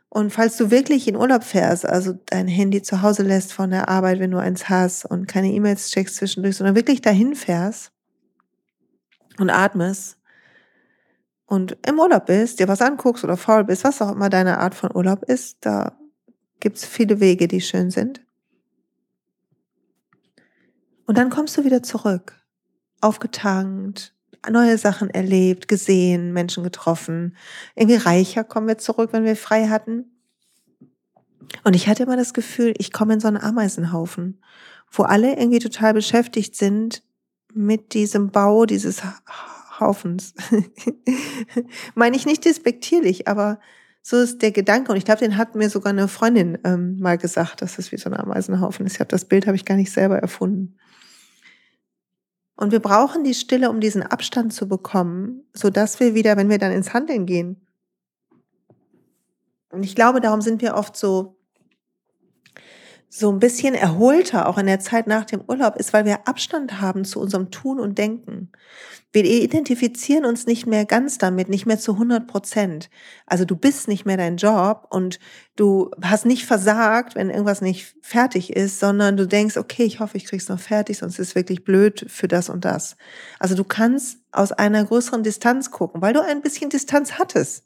Und 0.09 0.33
falls 0.33 0.57
du 0.57 0.71
wirklich 0.71 1.09
in 1.09 1.17
Urlaub 1.17 1.43
fährst, 1.43 1.85
also 1.85 2.13
dein 2.27 2.47
Handy 2.47 2.81
zu 2.81 3.03
Hause 3.03 3.25
lässt 3.25 3.53
von 3.53 3.71
der 3.71 3.89
Arbeit, 3.89 4.21
wenn 4.21 4.31
du 4.31 4.39
eins 4.39 4.69
hast 4.69 5.05
und 5.05 5.27
keine 5.27 5.51
E-Mails 5.51 5.91
checkst 5.91 6.15
zwischendurch, 6.15 6.59
sondern 6.59 6.77
wirklich 6.77 7.01
dahin 7.01 7.35
fährst 7.35 7.91
und 9.37 9.51
atmest 9.51 10.17
und 11.47 11.77
im 11.85 11.99
Urlaub 11.99 12.27
bist, 12.27 12.61
dir 12.61 12.69
was 12.69 12.83
anguckst 12.83 13.25
oder 13.25 13.37
faul 13.37 13.65
bist, 13.65 13.83
was 13.83 14.01
auch 14.01 14.13
immer 14.13 14.29
deine 14.29 14.59
Art 14.59 14.77
von 14.77 14.95
Urlaub 14.95 15.25
ist, 15.25 15.57
da 15.63 15.99
gibt's 16.61 16.85
viele 16.85 17.19
Wege, 17.19 17.49
die 17.49 17.63
schön 17.63 17.91
sind. 17.91 18.25
Und 21.05 21.19
dann 21.19 21.31
kommst 21.31 21.57
du 21.57 21.65
wieder 21.65 21.83
zurück, 21.83 22.41
aufgetankt, 23.01 24.15
neue 24.51 24.79
Sachen 24.79 25.11
erlebt, 25.11 25.69
gesehen, 25.69 26.33
Menschen 26.33 26.65
getroffen. 26.65 27.37
Irgendwie 27.75 27.97
reicher 27.97 28.45
kommen 28.45 28.69
wir 28.69 28.79
zurück, 28.79 29.11
wenn 29.13 29.25
wir 29.25 29.37
frei 29.37 29.69
hatten. 29.69 30.07
Und 31.65 31.75
ich 31.75 31.89
hatte 31.89 32.05
immer 32.05 32.17
das 32.17 32.35
Gefühl, 32.35 32.75
ich 32.79 32.93
komme 32.93 33.15
in 33.15 33.21
so 33.21 33.29
einen 33.29 33.37
Ameisenhaufen, 33.37 34.43
wo 34.91 35.05
alle 35.05 35.37
irgendwie 35.37 35.59
total 35.59 35.95
beschäftigt 35.95 36.57
sind 36.57 37.03
mit 37.55 37.95
diesem 37.95 38.31
Bau 38.31 38.65
dieses 38.65 39.03
Haufens. 39.79 40.35
Meine 41.95 42.17
ich 42.17 42.27
nicht 42.27 42.45
despektierlich, 42.45 43.29
aber 43.29 43.61
so 44.03 44.17
ist 44.17 44.43
der 44.43 44.51
Gedanke. 44.51 44.91
Und 44.91 44.99
ich 44.99 45.05
glaube, 45.05 45.21
den 45.21 45.37
hat 45.37 45.55
mir 45.55 45.71
sogar 45.71 45.93
eine 45.93 46.09
Freundin 46.09 46.59
ähm, 46.65 46.99
mal 46.99 47.19
gesagt, 47.19 47.63
dass 47.63 47.77
das 47.77 47.93
wie 47.93 47.99
so 47.99 48.11
ein 48.11 48.17
Ameisenhaufen 48.17 48.85
ist. 48.87 48.95
Ich 48.95 49.01
habe 49.01 49.09
das 49.09 49.25
Bild 49.25 49.47
habe 49.47 49.57
ich 49.57 49.65
gar 49.65 49.77
nicht 49.77 49.93
selber 49.93 50.19
erfunden. 50.19 50.77
Und 52.57 52.73
wir 52.73 52.81
brauchen 52.81 53.25
die 53.25 53.35
Stille, 53.35 53.71
um 53.71 53.81
diesen 53.81 54.03
Abstand 54.03 54.53
zu 54.53 54.69
bekommen, 54.69 55.45
so 55.55 55.71
dass 55.71 56.01
wir 56.01 56.15
wieder, 56.15 56.37
wenn 56.37 56.51
wir 56.51 56.59
dann 56.59 56.73
ins 56.73 56.93
Handeln 56.93 57.27
gehen. 57.27 57.67
Und 59.71 59.85
ich 59.85 59.95
glaube, 59.95 60.21
darum 60.21 60.43
sind 60.43 60.61
wir 60.61 60.75
oft 60.75 60.97
so 60.97 61.39
so 63.15 63.31
ein 63.31 63.41
bisschen 63.41 63.75
erholter, 63.75 64.49
auch 64.49 64.57
in 64.57 64.65
der 64.65 64.81
Zeit 64.81 65.07
nach 65.07 65.27
dem 65.27 65.43
Urlaub, 65.47 65.77
ist, 65.77 65.93
weil 65.93 66.07
wir 66.07 66.27
Abstand 66.27 66.81
haben 66.81 67.05
zu 67.05 67.21
unserem 67.21 67.51
Tun 67.51 67.79
und 67.79 67.99
Denken. 67.99 68.51
Wir 69.13 69.27
identifizieren 69.27 70.25
uns 70.25 70.47
nicht 70.47 70.67
mehr 70.67 70.87
ganz 70.87 71.19
damit, 71.19 71.51
nicht 71.51 71.67
mehr 71.67 71.79
zu 71.79 71.93
100 71.93 72.27
Prozent. 72.27 72.89
Also 73.27 73.45
du 73.45 73.55
bist 73.55 73.87
nicht 73.87 74.07
mehr 74.07 74.17
dein 74.17 74.39
Job 74.39 74.87
und 74.89 75.21
du 75.57 75.91
hast 76.01 76.25
nicht 76.25 76.47
versagt, 76.47 77.15
wenn 77.15 77.29
irgendwas 77.29 77.61
nicht 77.61 77.95
fertig 78.01 78.57
ist, 78.57 78.81
sondern 78.81 79.19
du 79.19 79.27
denkst, 79.29 79.59
okay, 79.59 79.85
ich 79.85 80.01
hoffe, 80.01 80.17
ich 80.17 80.25
krieg's 80.25 80.49
noch 80.49 80.59
fertig, 80.59 80.97
sonst 80.97 81.19
ist 81.19 81.29
es 81.29 81.35
wirklich 81.35 81.65
blöd 81.65 82.07
für 82.09 82.29
das 82.29 82.49
und 82.49 82.65
das. 82.65 82.97
Also 83.39 83.55
du 83.55 83.65
kannst 83.65 84.21
aus 84.31 84.53
einer 84.53 84.87
größeren 84.87 85.23
Distanz 85.23 85.71
gucken, 85.71 86.01
weil 86.01 86.15
du 86.15 86.23
ein 86.23 86.41
bisschen 86.41 86.71
Distanz 86.71 87.19
hattest. 87.19 87.65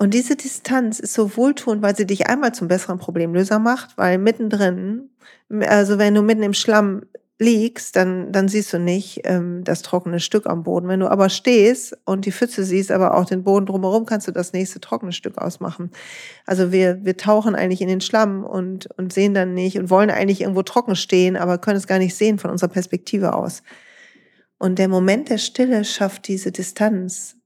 Und 0.00 0.14
diese 0.14 0.34
Distanz 0.34 0.98
ist 0.98 1.12
so 1.12 1.36
wohltuend, 1.36 1.82
weil 1.82 1.94
sie 1.94 2.06
dich 2.06 2.26
einmal 2.26 2.54
zum 2.54 2.68
besseren 2.68 2.96
Problemlöser 2.96 3.58
macht, 3.58 3.98
weil 3.98 4.16
mittendrin, 4.16 5.10
also 5.50 5.98
wenn 5.98 6.14
du 6.14 6.22
mitten 6.22 6.42
im 6.42 6.54
Schlamm 6.54 7.02
liegst, 7.38 7.96
dann, 7.96 8.32
dann 8.32 8.48
siehst 8.48 8.72
du 8.72 8.78
nicht 8.78 9.20
ähm, 9.24 9.62
das 9.62 9.82
trockene 9.82 10.18
Stück 10.18 10.46
am 10.46 10.62
Boden. 10.62 10.88
Wenn 10.88 11.00
du 11.00 11.10
aber 11.10 11.28
stehst 11.28 11.98
und 12.06 12.24
die 12.24 12.32
Pfütze 12.32 12.64
siehst, 12.64 12.90
aber 12.90 13.14
auch 13.14 13.26
den 13.26 13.44
Boden 13.44 13.66
drumherum, 13.66 14.06
kannst 14.06 14.26
du 14.26 14.32
das 14.32 14.54
nächste 14.54 14.80
trockene 14.80 15.12
Stück 15.12 15.36
ausmachen. 15.36 15.90
Also 16.46 16.72
wir, 16.72 17.04
wir 17.04 17.18
tauchen 17.18 17.54
eigentlich 17.54 17.82
in 17.82 17.88
den 17.88 18.00
Schlamm 18.00 18.42
und, 18.42 18.88
und 18.96 19.12
sehen 19.12 19.34
dann 19.34 19.52
nicht 19.52 19.78
und 19.78 19.90
wollen 19.90 20.08
eigentlich 20.08 20.40
irgendwo 20.40 20.62
trocken 20.62 20.96
stehen, 20.96 21.36
aber 21.36 21.58
können 21.58 21.76
es 21.76 21.86
gar 21.86 21.98
nicht 21.98 22.14
sehen 22.14 22.38
von 22.38 22.50
unserer 22.50 22.70
Perspektive 22.70 23.34
aus. 23.34 23.62
Und 24.56 24.78
der 24.78 24.88
Moment 24.88 25.28
der 25.28 25.36
Stille 25.36 25.84
schafft 25.84 26.26
diese 26.26 26.52
Distanz 26.52 27.36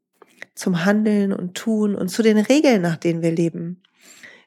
zum 0.54 0.84
Handeln 0.84 1.32
und 1.32 1.54
Tun 1.54 1.94
und 1.94 2.08
zu 2.08 2.22
den 2.22 2.38
Regeln, 2.38 2.82
nach 2.82 2.96
denen 2.96 3.22
wir 3.22 3.32
leben. 3.32 3.82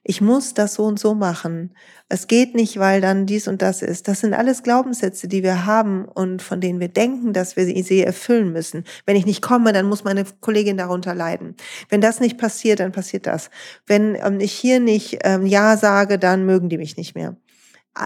Ich 0.09 0.21
muss 0.21 0.53
das 0.53 0.75
so 0.75 0.85
und 0.85 0.97
so 0.97 1.15
machen. 1.15 1.75
Es 2.07 2.27
geht 2.27 2.55
nicht, 2.55 2.79
weil 2.79 3.01
dann 3.01 3.25
dies 3.25 3.49
und 3.49 3.61
das 3.61 3.81
ist. 3.81 4.07
Das 4.07 4.21
sind 4.21 4.33
alles 4.33 4.63
Glaubenssätze, 4.63 5.27
die 5.27 5.43
wir 5.43 5.65
haben 5.65 6.05
und 6.05 6.41
von 6.41 6.61
denen 6.61 6.79
wir 6.79 6.87
denken, 6.87 7.33
dass 7.33 7.57
wir 7.57 7.65
sie 7.65 8.03
erfüllen 8.03 8.53
müssen. 8.53 8.85
Wenn 9.05 9.17
ich 9.17 9.25
nicht 9.25 9.41
komme, 9.41 9.73
dann 9.73 9.85
muss 9.85 10.05
meine 10.05 10.23
Kollegin 10.39 10.77
darunter 10.77 11.13
leiden. 11.13 11.57
Wenn 11.89 11.99
das 11.99 12.21
nicht 12.21 12.37
passiert, 12.37 12.79
dann 12.79 12.93
passiert 12.93 13.27
das. 13.27 13.49
Wenn 13.85 14.15
ähm, 14.15 14.39
ich 14.39 14.53
hier 14.53 14.79
nicht 14.79 15.19
ähm, 15.25 15.45
Ja 15.45 15.75
sage, 15.75 16.17
dann 16.17 16.45
mögen 16.45 16.69
die 16.69 16.77
mich 16.77 16.95
nicht 16.95 17.13
mehr. 17.13 17.35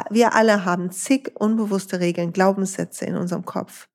Wir 0.10 0.34
alle 0.34 0.66
haben 0.66 0.90
zig 0.90 1.34
unbewusste 1.36 2.00
Regeln, 2.00 2.34
Glaubenssätze 2.34 3.06
in 3.06 3.16
unserem 3.16 3.46
Kopf. 3.46 3.90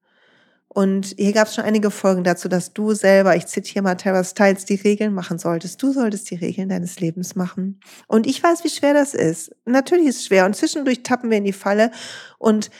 Und 0.76 1.14
hier 1.16 1.33
gab 1.33 1.49
es 1.49 1.54
schon 1.54 1.64
einige 1.64 1.90
Folgen 1.90 2.23
dazu, 2.23 2.50
dass 2.50 2.75
du 2.75 2.92
selber, 2.92 3.35
ich 3.35 3.47
zitiere 3.47 3.83
mal 3.83 3.95
Tara 3.95 4.23
Stiles, 4.23 4.66
die 4.66 4.75
Regeln 4.75 5.14
machen 5.14 5.38
solltest. 5.38 5.83
Du 5.83 5.90
solltest 5.90 6.30
die 6.30 6.35
Regeln 6.35 6.68
deines 6.68 7.00
Lebens 7.00 7.35
machen. 7.35 7.80
Und 8.09 8.26
ich 8.26 8.42
weiß, 8.42 8.62
wie 8.62 8.68
schwer 8.68 8.92
das 8.92 9.14
ist. 9.14 9.56
Natürlich 9.64 10.09
ist 10.09 10.16
es 10.16 10.26
schwer. 10.26 10.45
Und 10.45 10.54
zwischendurch 10.54 11.02
tappen 11.02 11.30
wir 11.30 11.38
in 11.38 11.45
die 11.45 11.54
Falle 11.54 11.92
und 12.37 12.71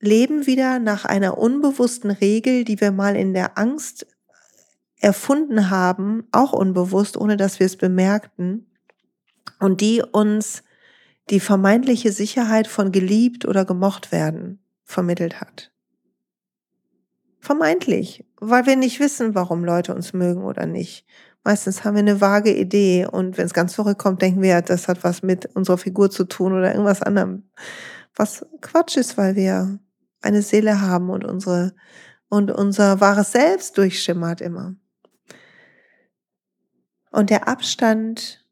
leben 0.00 0.48
wieder 0.48 0.80
nach 0.80 1.04
einer 1.04 1.38
unbewussten 1.38 2.10
Regel, 2.10 2.64
die 2.64 2.80
wir 2.80 2.90
mal 2.90 3.14
in 3.14 3.34
der 3.34 3.56
Angst 3.56 4.04
erfunden 4.98 5.70
haben, 5.70 6.24
auch 6.32 6.52
unbewusst, 6.52 7.16
ohne 7.16 7.36
dass 7.36 7.60
wir 7.60 7.66
es 7.66 7.76
bemerkten. 7.76 8.66
Und 9.60 9.80
die 9.80 10.02
uns 10.02 10.64
die 11.30 11.38
vermeintliche 11.38 12.10
Sicherheit 12.10 12.66
von 12.66 12.90
geliebt 12.90 13.44
oder 13.44 13.64
gemocht 13.64 14.10
werden 14.10 14.58
vermittelt 14.82 15.40
hat. 15.40 15.71
Vermeintlich, 17.42 18.24
weil 18.40 18.66
wir 18.66 18.76
nicht 18.76 19.00
wissen, 19.00 19.34
warum 19.34 19.64
Leute 19.64 19.92
uns 19.92 20.12
mögen 20.12 20.44
oder 20.44 20.64
nicht. 20.64 21.04
Meistens 21.42 21.82
haben 21.82 21.94
wir 21.94 21.98
eine 21.98 22.20
vage 22.20 22.54
Idee 22.54 23.04
und 23.04 23.36
wenn 23.36 23.46
es 23.46 23.52
ganz 23.52 23.72
zurückkommt, 23.72 24.22
denken 24.22 24.42
wir, 24.42 24.62
das 24.62 24.86
hat 24.86 25.02
was 25.02 25.24
mit 25.24 25.46
unserer 25.56 25.76
Figur 25.76 26.08
zu 26.08 26.22
tun 26.22 26.52
oder 26.52 26.70
irgendwas 26.70 27.02
anderem. 27.02 27.50
Was 28.14 28.46
Quatsch 28.60 28.96
ist, 28.96 29.18
weil 29.18 29.34
wir 29.34 29.80
eine 30.20 30.42
Seele 30.42 30.82
haben 30.82 31.10
und 31.10 31.24
unsere 31.24 31.74
und 32.28 32.52
unser 32.52 33.00
wahres 33.00 33.32
Selbst 33.32 33.76
durchschimmert 33.76 34.40
immer. 34.40 34.76
Und 37.10 37.28
der 37.28 37.48
Abstand 37.48 38.46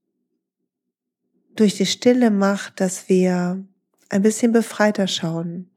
durch 1.55 1.77
die 1.77 1.87
Stille 1.87 2.33
macht, 2.33 2.81
dass 2.81 3.09
wir 3.09 3.65
ein 4.09 4.23
bisschen 4.23 4.51
befreiter 4.51 5.07
schauen 5.07 5.71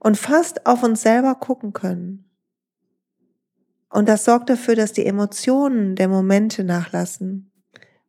und 0.00 0.18
fast 0.18 0.66
auf 0.66 0.82
uns 0.82 1.02
selber 1.02 1.36
gucken 1.36 1.72
können. 1.72 2.31
Und 3.92 4.08
das 4.08 4.24
sorgt 4.24 4.50
dafür, 4.50 4.74
dass 4.74 4.92
die 4.92 5.06
Emotionen 5.06 5.96
der 5.96 6.08
Momente 6.08 6.64
nachlassen. 6.64 7.52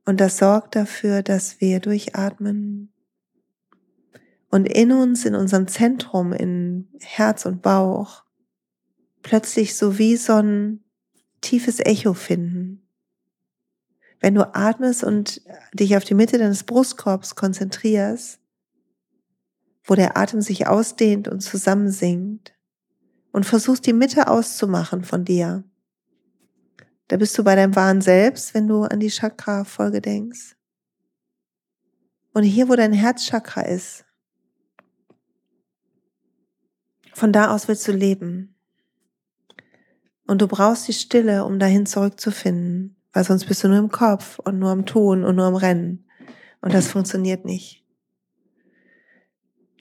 Und 0.05 0.19
das 0.19 0.37
sorgt 0.37 0.75
dafür, 0.75 1.21
dass 1.23 1.61
wir 1.61 1.79
durchatmen 1.79 2.93
und 4.53 4.67
in 4.67 4.91
uns, 4.91 5.25
in 5.25 5.33
unserem 5.33 5.67
Zentrum, 5.67 6.31
in 6.31 6.87
Herz 6.99 7.47
und 7.47 7.63
Bauch, 7.63 8.23
plötzlich 9.23 9.75
so 9.75 9.97
wie 9.97 10.15
so 10.15 10.33
ein 10.33 10.83
tiefes 11.41 11.79
Echo 11.79 12.13
finden. 12.13 12.87
Wenn 14.19 14.35
du 14.35 14.55
atmest 14.55 15.03
und 15.03 15.41
dich 15.73 15.97
auf 15.97 16.03
die 16.03 16.13
Mitte 16.13 16.37
deines 16.37 16.65
Brustkorbs 16.65 17.33
konzentrierst, 17.33 18.39
wo 19.85 19.95
der 19.95 20.17
Atem 20.17 20.39
sich 20.39 20.67
ausdehnt 20.67 21.27
und 21.27 21.41
zusammensinkt 21.41 22.53
und 23.31 23.47
versuchst 23.47 23.87
die 23.87 23.93
Mitte 23.93 24.27
auszumachen 24.27 25.03
von 25.03 25.25
dir. 25.25 25.63
Da 27.07 27.17
bist 27.17 27.37
du 27.37 27.43
bei 27.43 27.55
deinem 27.55 27.75
wahren 27.75 28.01
Selbst, 28.01 28.53
wenn 28.53 28.67
du 28.67 28.83
an 28.83 28.99
die 28.99 29.09
Chakra-Folge 29.09 30.01
denkst. 30.01 30.55
Und 32.33 32.43
hier, 32.43 32.69
wo 32.69 32.75
dein 32.75 32.93
Herzchakra 32.93 33.61
ist, 33.61 34.05
von 37.13 37.31
da 37.31 37.53
aus 37.53 37.67
willst 37.67 37.87
du 37.87 37.91
leben. 37.91 38.55
Und 40.25 40.41
du 40.41 40.47
brauchst 40.47 40.87
die 40.87 40.93
Stille, 40.93 41.45
um 41.45 41.59
dahin 41.59 41.85
zurückzufinden, 41.85 42.95
weil 43.11 43.23
sonst 43.23 43.45
bist 43.45 43.63
du 43.63 43.67
nur 43.67 43.77
im 43.77 43.91
Kopf 43.91 44.39
und 44.39 44.57
nur 44.57 44.71
am 44.71 44.85
Tun 44.85 45.23
und 45.23 45.35
nur 45.35 45.45
am 45.45 45.55
Rennen. 45.55 46.07
Und 46.61 46.73
das 46.73 46.87
funktioniert 46.87 47.45
nicht. 47.45 47.83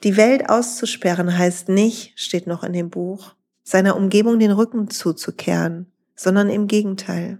Die 0.03 0.17
Welt 0.17 0.49
auszusperren 0.49 1.37
heißt 1.37 1.69
nicht, 1.69 2.19
steht 2.19 2.45
noch 2.45 2.63
in 2.63 2.73
dem 2.73 2.89
Buch, 2.89 3.35
seiner 3.63 3.95
Umgebung 3.95 4.37
den 4.37 4.51
Rücken 4.51 4.89
zuzukehren, 4.89 5.92
sondern 6.15 6.49
im 6.49 6.67
Gegenteil. 6.67 7.39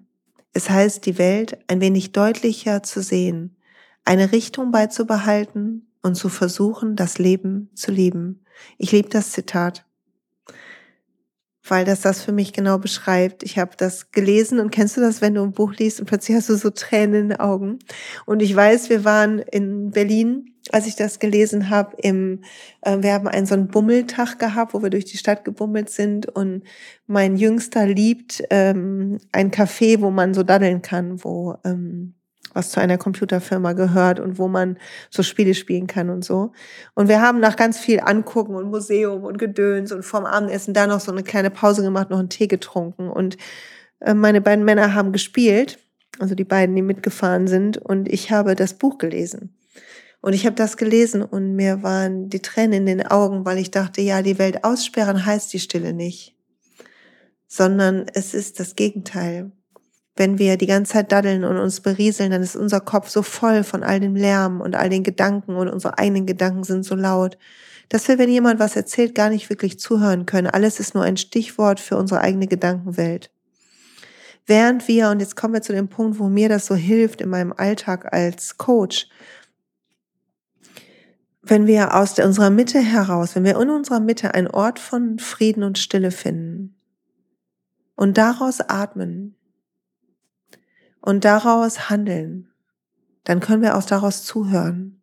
Es 0.54 0.70
heißt, 0.70 1.06
die 1.06 1.18
Welt 1.18 1.58
ein 1.68 1.82
wenig 1.82 2.12
deutlicher 2.12 2.84
zu 2.84 3.02
sehen, 3.02 3.56
eine 4.06 4.32
Richtung 4.32 4.72
beizubehalten 4.72 5.88
und 6.02 6.16
zu 6.16 6.30
versuchen, 6.30 6.96
das 6.96 7.18
Leben 7.18 7.70
zu 7.74 7.92
lieben. 7.92 8.46
Ich 8.78 8.92
liebe 8.92 9.10
das 9.10 9.32
Zitat 9.32 9.86
weil 11.68 11.86
das 11.86 12.02
das 12.02 12.22
für 12.22 12.32
mich 12.32 12.54
genau 12.54 12.78
beschreibt. 12.78 13.44
Ich 13.44 13.58
habe 13.58 13.72
das 13.78 14.12
gelesen 14.12 14.60
und 14.60 14.72
kennst 14.72 14.98
du 14.98 15.02
das, 15.02 15.22
wenn 15.22 15.36
du 15.36 15.44
ein 15.44 15.54
Buch 15.54 15.74
liest 15.76 16.00
und 16.00 16.06
plötzlich 16.06 16.36
hast 16.36 16.50
du 16.50 16.56
so 16.56 16.70
Tränen 16.70 17.16
in 17.16 17.30
den 17.30 17.40
Augen. 17.40 17.80
Und 18.26 18.42
ich 18.42 18.56
weiß, 18.56 18.90
wir 18.90 19.06
waren 19.06 19.40
in 19.40 19.92
Berlin, 19.92 20.53
als 20.74 20.88
ich 20.88 20.96
das 20.96 21.20
gelesen 21.20 21.70
habe, 21.70 21.96
im, 21.98 22.42
äh, 22.82 22.98
wir 23.00 23.14
haben 23.14 23.28
einen 23.28 23.46
so 23.46 23.54
einen 23.54 23.68
Bummeltag 23.68 24.40
gehabt, 24.40 24.74
wo 24.74 24.82
wir 24.82 24.90
durch 24.90 25.06
die 25.06 25.18
Stadt 25.18 25.46
gebummelt 25.46 25.92
sind 25.92 26.26
und 26.26 26.64
mein 27.06 27.38
Jüngster 27.38 27.86
liebt 27.86 28.44
ähm, 28.50 29.20
ein 29.32 29.52
Café, 29.52 30.02
wo 30.02 30.10
man 30.10 30.34
so 30.34 30.42
daddeln 30.42 30.82
kann, 30.82 31.24
wo 31.24 31.58
ähm, 31.64 32.16
was 32.56 32.72
zu 32.72 32.80
einer 32.80 32.98
Computerfirma 32.98 33.74
gehört 33.74 34.20
und 34.20 34.40
wo 34.40 34.48
man 34.48 34.78
so 35.12 35.22
Spiele 35.22 35.54
spielen 35.54 35.86
kann 35.86 36.10
und 36.10 36.26
so. 36.26 36.54
Und 36.96 37.08
wir 37.08 37.22
haben 37.22 37.40
nach 37.40 37.56
ganz 37.56 37.78
viel 37.80 38.00
Angucken 38.00 38.56
und 38.56 38.72
Museum 38.72 39.24
und 39.26 39.38
Gedöns 39.38 39.92
und 39.92 40.04
vorm 40.04 40.26
Abendessen 40.26 40.74
da 40.74 40.88
noch 40.88 41.02
so 41.02 41.12
eine 41.12 41.22
kleine 41.22 41.52
Pause 41.52 41.84
gemacht, 41.84 42.10
noch 42.10 42.20
einen 42.20 42.30
Tee 42.30 42.48
getrunken 42.48 43.10
und 43.10 43.38
äh, 44.00 44.16
meine 44.16 44.42
beiden 44.42 44.66
Männer 44.66 44.96
haben 44.96 45.12
gespielt, 45.12 45.78
also 46.18 46.34
die 46.34 46.46
beiden, 46.46 46.76
die 46.76 46.82
mitgefahren 46.82 47.46
sind 47.46 47.78
und 47.78 48.08
ich 48.12 48.32
habe 48.32 48.56
das 48.56 48.74
Buch 48.74 48.98
gelesen. 48.98 49.56
Und 50.24 50.34
ich 50.34 50.48
habe 50.48 50.56
das 50.56 50.78
gelesen 50.78 51.22
und 51.22 51.56
mir 51.56 51.84
waren 51.84 52.30
die 52.30 52.42
Tränen 52.42 52.88
in 52.88 52.98
den 52.98 53.06
Augen, 53.06 53.46
weil 53.46 53.60
ich 53.60 53.70
dachte, 53.70 54.02
ja, 54.02 54.24
die 54.24 54.40
Welt 54.40 54.64
aussperren 54.64 55.24
heißt 55.24 55.54
die 55.54 55.60
Stille 55.60 55.94
nicht, 55.94 56.36
sondern 57.48 58.08
es 58.16 58.34
ist 58.34 58.60
das 58.60 58.76
Gegenteil 58.76 59.52
wenn 60.16 60.38
wir 60.38 60.58
die 60.58 60.68
ganze 60.68 60.94
Zeit 60.94 61.12
daddeln 61.12 61.44
und 61.44 61.58
uns 61.58 61.82
berieseln, 61.82 62.32
dann 62.32 62.44
ist 62.44 62.56
unser 62.56 62.80
Kopf 62.80 63.10
so 63.10 63.24
voll 63.24 63.64
von 63.64 63.84
all 63.84 64.00
dem 64.00 64.16
Lärm 64.16 64.62
und 64.62 64.76
all 64.76 64.90
den 64.90 65.04
Gedanken 65.04 65.56
und 65.56 65.70
unsere 65.70 65.98
eigenen 65.98 66.26
Gedanken 66.26 66.64
sind 66.64 66.84
so 66.84 66.96
laut, 66.96 67.38
dass 67.90 68.08
wir, 68.08 68.18
wenn 68.18 68.30
jemand 68.30 68.60
was 68.60 68.76
erzählt, 68.76 69.16
gar 69.16 69.30
nicht 69.30 69.50
wirklich 69.50 69.80
zuhören 69.80 70.26
können. 70.26 70.48
Alles 70.48 70.80
ist 70.80 70.94
nur 70.94 71.04
ein 71.04 71.18
Stichwort 71.18 71.80
für 71.80 71.98
unsere 71.98 72.22
eigene 72.22 72.48
Gedankenwelt. 72.48 73.32
Während 74.46 74.88
wir, 74.88 75.10
und 75.10 75.20
jetzt 75.20 75.36
kommen 75.36 75.54
wir 75.54 75.62
zu 75.62 75.74
dem 75.74 75.88
Punkt, 75.88 76.20
wo 76.20 76.28
mir 76.28 76.50
das 76.50 76.66
so 76.66 76.76
hilft 76.76 77.22
in 77.22 77.30
meinem 77.30 77.54
Alltag 77.54 78.14
als 78.14 78.58
Coach, 78.58 79.08
wenn 81.44 81.68
wir 81.68 81.94
aus 81.94 82.18
unserer 82.18 82.50
Mitte 82.50 82.80
heraus, 82.80 83.36
wenn 83.36 83.44
wir 83.44 83.60
in 83.60 83.70
unserer 83.70 84.00
Mitte 84.00 84.34
einen 84.34 84.48
Ort 84.48 84.80
von 84.80 85.20
Frieden 85.20 85.64
und 85.64 85.78
Stille 85.78 86.12
finden 86.12 86.76
und 87.96 88.18
daraus 88.18 88.62
atmen, 88.62 89.36
und 91.04 91.26
daraus 91.26 91.90
handeln, 91.90 92.48
dann 93.26 93.42
können 93.42 93.62
wir 93.62 93.78
auch 93.78 93.84
daraus 93.84 94.24
zuhören. 94.24 95.02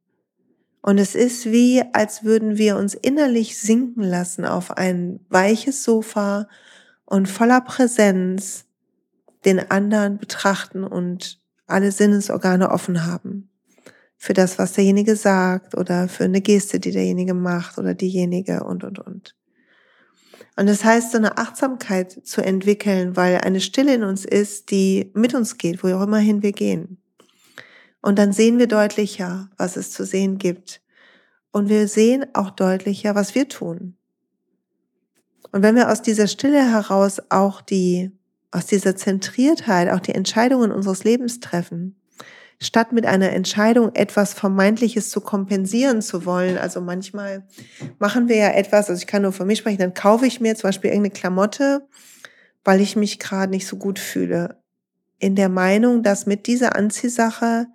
Und 0.81 0.97
es 0.97 1.15
ist 1.15 1.45
wie, 1.45 1.83
als 1.93 2.25
würden 2.25 2.57
wir 2.57 2.79
uns 2.79 2.95
innerlich 2.95 3.61
sinken 3.61 4.03
lassen 4.03 4.47
auf 4.47 4.79
ein 4.79 5.21
weiches 5.29 5.85
Sofa 5.85 6.49
und 7.05 7.29
voller 7.29 7.61
Präsenz 7.61 8.65
den 9.45 9.71
anderen 9.71 10.17
betrachten 10.17 10.85
und 10.85 11.39
alle 11.67 11.93
Sinnesorgane 11.93 12.71
offen 12.71 13.05
haben. 13.05 13.50
Für 14.23 14.35
das, 14.35 14.59
was 14.59 14.75
derjenige 14.75 15.17
sagt 15.17 15.75
oder 15.75 16.07
für 16.07 16.25
eine 16.25 16.43
Geste, 16.43 16.79
die 16.79 16.91
derjenige 16.91 17.33
macht 17.33 17.79
oder 17.79 17.95
diejenige 17.95 18.65
und, 18.65 18.85
und, 18.85 18.99
und. 18.99 19.35
Und 20.57 20.67
das 20.69 20.85
heißt, 20.85 21.13
so 21.13 21.17
eine 21.17 21.39
Achtsamkeit 21.39 22.21
zu 22.27 22.43
entwickeln, 22.43 23.17
weil 23.17 23.39
eine 23.39 23.63
Stille 23.63 23.95
in 23.95 24.05
uns 24.05 24.27
ist, 24.27 24.71
die 24.71 25.11
mit 25.15 25.33
uns 25.35 25.57
geht, 25.57 25.83
wo 25.83 25.89
auch 25.89 26.03
immerhin 26.03 26.43
wir 26.43 26.53
gehen. 26.53 26.99
Und 28.03 28.19
dann 28.19 28.35
sehen 28.35 28.59
wir 28.59 28.67
deutlicher, 28.67 29.49
was 29.57 29.79
es 29.79 29.91
zu 29.91 30.05
sehen 30.05 30.37
gibt. 30.37 30.83
Und 31.51 31.71
wir 31.71 31.89
sehen 31.89 32.27
auch 32.35 32.51
deutlicher, 32.51 33.15
was 33.15 33.35
wir 33.35 33.49
tun. 33.49 33.97
Und 35.51 35.63
wenn 35.63 35.77
wir 35.77 35.91
aus 35.91 36.03
dieser 36.03 36.27
Stille 36.27 36.63
heraus 36.71 37.23
auch 37.31 37.63
die, 37.63 38.11
aus 38.51 38.67
dieser 38.67 38.97
Zentriertheit 38.97 39.89
auch 39.89 40.01
die 40.01 40.15
Entscheidungen 40.15 40.73
unseres 40.73 41.05
Lebens 41.05 41.41
treffen, 41.41 42.00
statt 42.63 42.93
mit 42.93 43.07
einer 43.07 43.31
Entscheidung 43.31 43.95
etwas 43.95 44.35
Vermeintliches 44.35 45.11
zu 45.11 45.21
kompensieren 45.21 46.03
zu 46.03 46.27
wollen. 46.27 46.59
Also 46.59 46.81
manchmal 46.81 47.47
machen 47.99 48.29
wir 48.29 48.37
ja 48.37 48.51
etwas, 48.51 48.91
also 48.91 49.01
ich 49.01 49.07
kann 49.07 49.23
nur 49.23 49.33
von 49.33 49.47
mir 49.47 49.57
sprechen, 49.57 49.79
dann 49.79 49.95
kaufe 49.95 50.27
ich 50.27 50.41
mir 50.41 50.55
zum 50.55 50.69
Beispiel 50.69 50.91
irgendeine 50.91 51.15
Klamotte, 51.15 51.89
weil 52.63 52.81
ich 52.81 52.97
mich 52.97 53.19
gerade 53.19 53.51
nicht 53.51 53.67
so 53.67 53.77
gut 53.77 53.99
fühle. 53.99 54.61
In 55.19 55.37
der 55.37 55.49
Meinung, 55.49 56.03
dass 56.03 56.27
mit 56.27 56.47
dieser 56.47 56.77
Anziehsache 56.77 57.67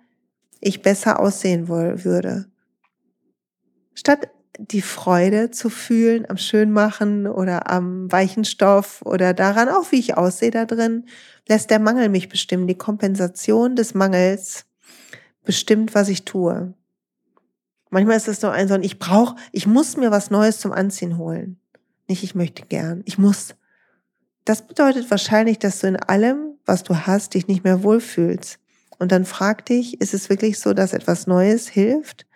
ich 0.60 0.82
besser 0.82 1.20
aussehen 1.20 1.68
würde. 1.68 2.46
Statt 3.94 4.28
die 4.58 4.82
Freude 4.82 5.50
zu 5.50 5.68
fühlen 5.68 6.26
am 6.28 6.38
Schönmachen 6.38 7.26
oder 7.26 7.70
am 7.70 8.10
weichen 8.10 8.44
Stoff 8.44 9.02
oder 9.04 9.34
daran 9.34 9.68
auch, 9.68 9.92
wie 9.92 9.98
ich 9.98 10.16
aussehe 10.16 10.50
da 10.50 10.64
drin, 10.64 11.06
lässt 11.48 11.70
der 11.70 11.78
Mangel 11.78 12.08
mich 12.08 12.28
bestimmen. 12.28 12.66
Die 12.66 12.78
Kompensation 12.78 13.76
des 13.76 13.94
Mangels 13.94 14.65
bestimmt, 15.46 15.94
was 15.94 16.08
ich 16.08 16.26
tue. 16.26 16.74
Manchmal 17.88 18.18
ist 18.18 18.28
es 18.28 18.40
so 18.40 18.48
ein, 18.48 18.68
so 18.68 18.74
ein 18.74 18.82
ich 18.82 18.98
brauche, 18.98 19.36
ich 19.52 19.66
muss 19.66 19.96
mir 19.96 20.10
was 20.10 20.30
Neues 20.30 20.60
zum 20.60 20.72
Anziehen 20.72 21.16
holen. 21.16 21.58
Nicht, 22.08 22.22
ich 22.22 22.34
möchte 22.34 22.66
gern, 22.66 23.02
ich 23.06 23.16
muss. 23.16 23.54
Das 24.44 24.66
bedeutet 24.66 25.10
wahrscheinlich, 25.10 25.58
dass 25.58 25.80
du 25.80 25.88
in 25.88 25.96
allem, 25.96 26.58
was 26.66 26.82
du 26.82 27.06
hast, 27.06 27.34
dich 27.34 27.48
nicht 27.48 27.64
mehr 27.64 27.82
wohlfühlst. 27.82 28.58
Und 28.98 29.12
dann 29.12 29.24
frag 29.24 29.64
dich, 29.64 30.00
ist 30.00 30.14
es 30.14 30.28
wirklich 30.28 30.58
so, 30.58 30.74
dass 30.74 30.92
etwas 30.92 31.26
Neues 31.26 31.68
hilft? 31.68 32.26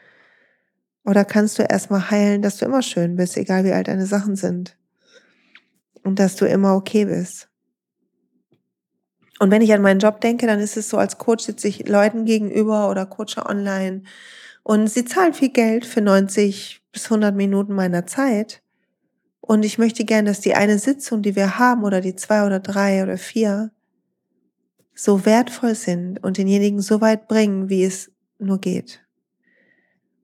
Oder 1.05 1.25
kannst 1.25 1.59
du 1.59 1.63
erstmal 1.63 2.11
heilen, 2.11 2.43
dass 2.43 2.57
du 2.59 2.65
immer 2.65 2.83
schön 2.83 3.17
bist, 3.17 3.37
egal 3.37 3.65
wie 3.65 3.73
alt 3.73 3.89
deine 3.89 4.07
Sachen 4.07 4.37
sind? 4.37 4.77
Und 6.03 6.19
dass 6.19 6.37
du 6.37 6.47
immer 6.47 6.75
okay 6.75 7.05
bist? 7.05 7.50
Und 9.41 9.51
wenn 9.51 9.63
ich 9.63 9.73
an 9.73 9.81
meinen 9.81 10.01
Job 10.01 10.21
denke, 10.21 10.47
dann 10.47 10.61
ist 10.61 10.77
es 10.77 10.91
so, 10.91 10.99
als 10.99 11.17
Coach 11.17 11.47
sitze 11.47 11.67
ich 11.67 11.89
Leuten 11.89 12.27
gegenüber 12.27 12.91
oder 12.91 13.07
coache 13.07 13.47
online 13.47 14.03
und 14.63 14.89
sie 14.89 15.07
zahlen 15.07 15.33
viel 15.33 15.49
Geld 15.49 15.87
für 15.87 16.03
90 16.03 16.83
bis 16.93 17.07
100 17.07 17.35
Minuten 17.35 17.75
meiner 17.75 18.07
Zeit. 18.07 18.63
Und 19.41 19.65
ich 19.65 19.79
möchte 19.79 20.05
gern, 20.05 20.27
dass 20.27 20.41
die 20.41 20.55
eine 20.55 20.79
Sitzung, 20.79 21.23
die 21.23 21.37
wir 21.37 21.59
haben 21.59 21.85
oder 21.85 22.03
die 22.03 22.15
zwei 22.17 22.45
oder 22.45 22.61
drei 22.61 23.03
oder 23.03 23.17
vier, 23.17 23.71
so 24.95 25.25
wertvoll 25.25 25.75
sind 25.75 26.23
und 26.23 26.37
denjenigen 26.37 26.83
so 26.83 27.01
weit 27.01 27.27
bringen, 27.27 27.71
wie 27.71 27.85
es 27.85 28.13
nur 28.39 28.61
geht. 28.61 29.01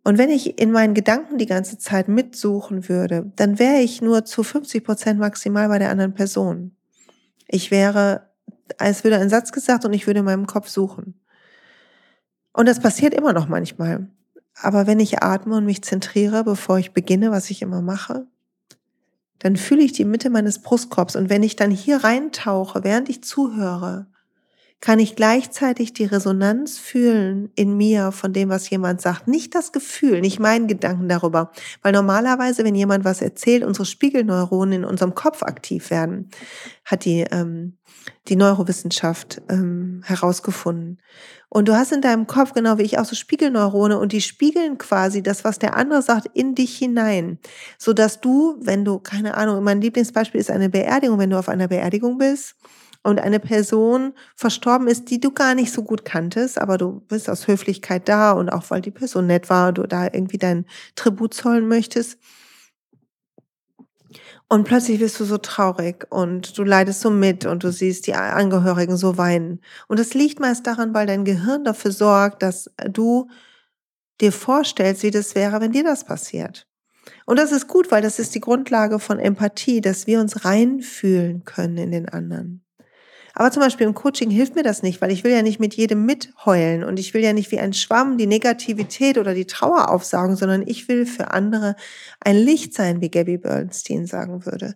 Und 0.04 0.18
wenn 0.18 0.28
ich 0.28 0.60
in 0.60 0.70
meinen 0.70 0.92
Gedanken 0.92 1.38
die 1.38 1.46
ganze 1.46 1.78
Zeit 1.78 2.08
mitsuchen 2.08 2.90
würde, 2.90 3.32
dann 3.36 3.58
wäre 3.58 3.80
ich 3.80 4.02
nur 4.02 4.26
zu 4.26 4.42
50 4.42 4.84
Prozent 4.84 5.18
maximal 5.18 5.68
bei 5.68 5.78
der 5.78 5.90
anderen 5.90 6.12
Person. 6.12 6.76
Ich 7.48 7.70
wäre 7.70 8.35
als 8.78 9.04
würde 9.04 9.18
ein 9.18 9.28
Satz 9.28 9.52
gesagt 9.52 9.84
und 9.84 9.92
ich 9.92 10.06
würde 10.06 10.20
in 10.20 10.26
meinem 10.26 10.46
Kopf 10.46 10.68
suchen. 10.68 11.20
Und 12.52 12.66
das 12.66 12.80
passiert 12.80 13.14
immer 13.14 13.32
noch 13.32 13.48
manchmal. 13.48 14.08
Aber 14.62 14.86
wenn 14.86 15.00
ich 15.00 15.22
atme 15.22 15.56
und 15.56 15.66
mich 15.66 15.82
zentriere, 15.82 16.42
bevor 16.44 16.78
ich 16.78 16.92
beginne, 16.92 17.30
was 17.30 17.50
ich 17.50 17.60
immer 17.62 17.82
mache, 17.82 18.26
dann 19.38 19.56
fühle 19.56 19.82
ich 19.82 19.92
die 19.92 20.06
Mitte 20.06 20.30
meines 20.30 20.62
Brustkorbs. 20.62 21.16
Und 21.16 21.28
wenn 21.28 21.42
ich 21.42 21.56
dann 21.56 21.70
hier 21.70 22.02
reintauche, 22.02 22.82
während 22.82 23.08
ich 23.08 23.22
zuhöre, 23.22 24.06
kann 24.80 24.98
ich 24.98 25.16
gleichzeitig 25.16 25.94
die 25.94 26.04
Resonanz 26.04 26.78
fühlen 26.78 27.50
in 27.56 27.76
mir 27.76 28.12
von 28.12 28.32
dem, 28.32 28.50
was 28.50 28.68
jemand 28.68 29.00
sagt. 29.00 29.26
Nicht 29.26 29.54
das 29.54 29.72
Gefühl, 29.72 30.20
nicht 30.20 30.38
meinen 30.38 30.68
Gedanken 30.68 31.08
darüber. 31.08 31.50
Weil 31.82 31.92
normalerweise, 31.92 32.62
wenn 32.62 32.74
jemand 32.74 33.04
was 33.04 33.22
erzählt, 33.22 33.64
unsere 33.64 33.86
Spiegelneuronen 33.86 34.82
in 34.82 34.84
unserem 34.84 35.14
Kopf 35.14 35.42
aktiv 35.42 35.90
werden, 35.90 36.30
hat 36.84 37.06
die, 37.06 37.24
ähm, 37.30 37.78
die 38.28 38.36
Neurowissenschaft 38.36 39.40
ähm, 39.48 40.02
herausgefunden. 40.04 41.00
Und 41.48 41.68
du 41.68 41.74
hast 41.74 41.92
in 41.92 42.02
deinem 42.02 42.26
Kopf, 42.26 42.52
genau 42.52 42.76
wie 42.76 42.82
ich, 42.82 42.98
auch 42.98 43.04
so 43.04 43.16
Spiegelneurone 43.16 43.98
und 43.98 44.12
die 44.12 44.20
spiegeln 44.20 44.76
quasi 44.78 45.22
das, 45.22 45.42
was 45.42 45.58
der 45.58 45.76
andere 45.76 46.02
sagt, 46.02 46.28
in 46.34 46.54
dich 46.54 46.76
hinein. 46.76 47.38
So 47.78 47.92
dass 47.94 48.20
du, 48.20 48.56
wenn 48.60 48.84
du, 48.84 48.98
keine 48.98 49.36
Ahnung, 49.36 49.64
mein 49.64 49.80
Lieblingsbeispiel 49.80 50.40
ist 50.40 50.50
eine 50.50 50.68
Beerdigung, 50.68 51.18
wenn 51.18 51.30
du 51.30 51.38
auf 51.38 51.48
einer 51.48 51.68
Beerdigung 51.68 52.18
bist, 52.18 52.56
und 53.06 53.20
eine 53.20 53.38
Person 53.38 54.14
verstorben 54.34 54.88
ist, 54.88 55.10
die 55.10 55.20
du 55.20 55.30
gar 55.30 55.54
nicht 55.54 55.72
so 55.72 55.84
gut 55.84 56.04
kanntest, 56.04 56.60
aber 56.60 56.76
du 56.76 57.00
bist 57.06 57.30
aus 57.30 57.46
Höflichkeit 57.46 58.08
da 58.08 58.32
und 58.32 58.50
auch 58.50 58.64
weil 58.70 58.80
die 58.80 58.90
Person 58.90 59.28
nett 59.28 59.48
war, 59.48 59.72
du 59.72 59.84
da 59.84 60.06
irgendwie 60.06 60.38
dein 60.38 60.66
Tribut 60.96 61.32
zollen 61.32 61.68
möchtest. 61.68 62.18
Und 64.48 64.64
plötzlich 64.64 64.98
wirst 64.98 65.20
du 65.20 65.24
so 65.24 65.38
traurig 65.38 66.06
und 66.10 66.58
du 66.58 66.64
leidest 66.64 67.00
so 67.00 67.10
mit 67.10 67.46
und 67.46 67.62
du 67.62 67.70
siehst 67.70 68.08
die 68.08 68.14
Angehörigen 68.14 68.96
so 68.96 69.16
weinen. 69.16 69.60
Und 69.86 70.00
es 70.00 70.14
liegt 70.14 70.40
meist 70.40 70.66
daran, 70.66 70.92
weil 70.92 71.06
dein 71.06 71.24
Gehirn 71.24 71.64
dafür 71.64 71.92
sorgt, 71.92 72.42
dass 72.42 72.70
du 72.88 73.28
dir 74.20 74.32
vorstellst, 74.32 75.04
wie 75.04 75.12
das 75.12 75.36
wäre, 75.36 75.60
wenn 75.60 75.72
dir 75.72 75.84
das 75.84 76.04
passiert. 76.04 76.66
Und 77.24 77.38
das 77.38 77.52
ist 77.52 77.68
gut, 77.68 77.92
weil 77.92 78.02
das 78.02 78.18
ist 78.18 78.34
die 78.34 78.40
Grundlage 78.40 78.98
von 78.98 79.20
Empathie, 79.20 79.80
dass 79.80 80.08
wir 80.08 80.20
uns 80.20 80.44
reinfühlen 80.44 81.44
können 81.44 81.78
in 81.78 81.90
den 81.92 82.08
anderen. 82.08 82.65
Aber 83.38 83.50
zum 83.50 83.62
Beispiel 83.62 83.86
im 83.86 83.92
Coaching 83.92 84.30
hilft 84.30 84.54
mir 84.54 84.62
das 84.62 84.82
nicht, 84.82 85.02
weil 85.02 85.12
ich 85.12 85.22
will 85.22 85.30
ja 85.30 85.42
nicht 85.42 85.60
mit 85.60 85.74
jedem 85.74 86.06
mitheulen 86.06 86.82
und 86.82 86.98
ich 86.98 87.12
will 87.12 87.22
ja 87.22 87.34
nicht 87.34 87.52
wie 87.52 87.58
ein 87.58 87.74
Schwamm 87.74 88.16
die 88.16 88.26
Negativität 88.26 89.18
oder 89.18 89.34
die 89.34 89.44
Trauer 89.44 89.90
aufsaugen, 89.90 90.36
sondern 90.36 90.66
ich 90.66 90.88
will 90.88 91.04
für 91.04 91.32
andere 91.32 91.76
ein 92.20 92.38
Licht 92.38 92.72
sein, 92.72 93.02
wie 93.02 93.10
Gabby 93.10 93.36
Bernstein 93.36 94.06
sagen 94.06 94.46
würde. 94.46 94.74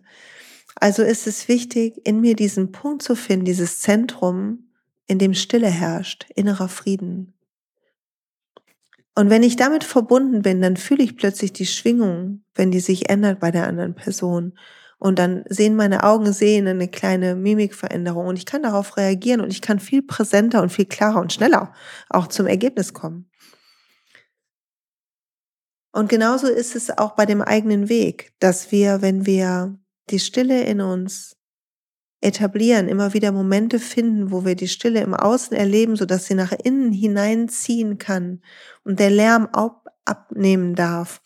Also 0.75 1.01
ist 1.01 1.25
es 1.25 1.47
wichtig, 1.47 2.01
in 2.03 2.21
mir 2.21 2.35
diesen 2.35 2.71
Punkt 2.71 3.01
zu 3.01 3.15
finden, 3.15 3.45
dieses 3.45 3.79
Zentrum, 3.79 4.69
in 5.07 5.17
dem 5.17 5.33
Stille 5.33 5.67
herrscht, 5.67 6.27
innerer 6.35 6.69
Frieden. 6.69 7.33
Und 9.15 9.31
wenn 9.31 9.41
ich 9.41 9.55
damit 9.55 9.83
verbunden 9.83 10.43
bin, 10.43 10.61
dann 10.61 10.77
fühle 10.77 11.03
ich 11.03 11.17
plötzlich 11.17 11.51
die 11.51 11.65
Schwingung, 11.65 12.43
wenn 12.53 12.69
die 12.69 12.79
sich 12.79 13.09
ändert 13.09 13.39
bei 13.39 13.49
der 13.49 13.65
anderen 13.65 13.95
Person. 13.95 14.53
Und 15.01 15.17
dann 15.17 15.43
sehen 15.49 15.75
meine 15.75 16.03
Augen 16.03 16.31
sehen 16.31 16.67
eine 16.67 16.87
kleine 16.87 17.33
Mimikveränderung 17.33 18.27
und 18.27 18.37
ich 18.37 18.45
kann 18.45 18.61
darauf 18.61 18.97
reagieren 18.97 19.41
und 19.41 19.51
ich 19.51 19.59
kann 19.59 19.79
viel 19.79 20.03
präsenter 20.03 20.61
und 20.61 20.71
viel 20.71 20.85
klarer 20.85 21.19
und 21.19 21.33
schneller 21.33 21.73
auch 22.09 22.27
zum 22.27 22.45
Ergebnis 22.45 22.93
kommen. 22.93 23.27
Und 25.91 26.07
genauso 26.07 26.45
ist 26.45 26.75
es 26.75 26.95
auch 26.95 27.15
bei 27.15 27.25
dem 27.25 27.41
eigenen 27.41 27.89
Weg, 27.89 28.33
dass 28.37 28.71
wir, 28.71 29.01
wenn 29.01 29.25
wir 29.25 29.75
die 30.11 30.19
Stille 30.19 30.65
in 30.65 30.81
uns 30.81 31.35
etablieren, 32.21 32.87
immer 32.87 33.15
wieder 33.15 33.31
Momente 33.31 33.79
finden, 33.79 34.29
wo 34.29 34.45
wir 34.45 34.53
die 34.53 34.67
Stille 34.67 35.01
im 35.01 35.15
Außen 35.15 35.57
erleben, 35.57 35.95
so 35.95 36.05
dass 36.05 36.25
sie 36.25 36.35
nach 36.35 36.51
innen 36.51 36.91
hineinziehen 36.91 37.97
kann 37.97 38.43
und 38.83 38.99
der 38.99 39.09
Lärm 39.09 39.49
abnehmen 40.05 40.75
darf, 40.75 41.21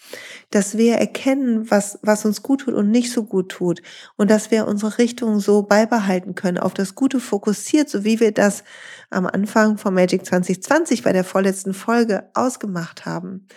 dass 0.52 0.78
wir 0.78 0.96
erkennen, 0.96 1.70
was, 1.72 2.00
was 2.02 2.26
uns 2.26 2.44
gut 2.44 2.62
tut 2.62 2.74
und 2.74 2.92
nicht 2.92 3.12
so 3.12 3.24
gut 3.24 3.50
tut 3.50 3.82
und 4.18 4.30
dass 4.30 4.52
wir 4.52 4.68
unsere 4.68 4.98
Richtung 4.98 5.40
so 5.40 5.64
beibehalten 5.64 6.36
können, 6.36 6.58
auf 6.58 6.74
das 6.74 6.96
Gute 6.96 7.20
fokussiert, 7.20 7.90
so 7.90 8.04
wie 8.04 8.20
wir 8.20 8.32
das 8.32 8.64
am 9.10 9.26
Anfang 9.26 9.78
von 9.78 9.94
Magic 9.94 10.26
2020 10.26 11.04
bei 11.04 11.14
der 11.14 11.24
vorletzten 11.24 11.74
Folge 11.74 12.30
ausgemacht 12.34 13.06
haben. 13.06 13.48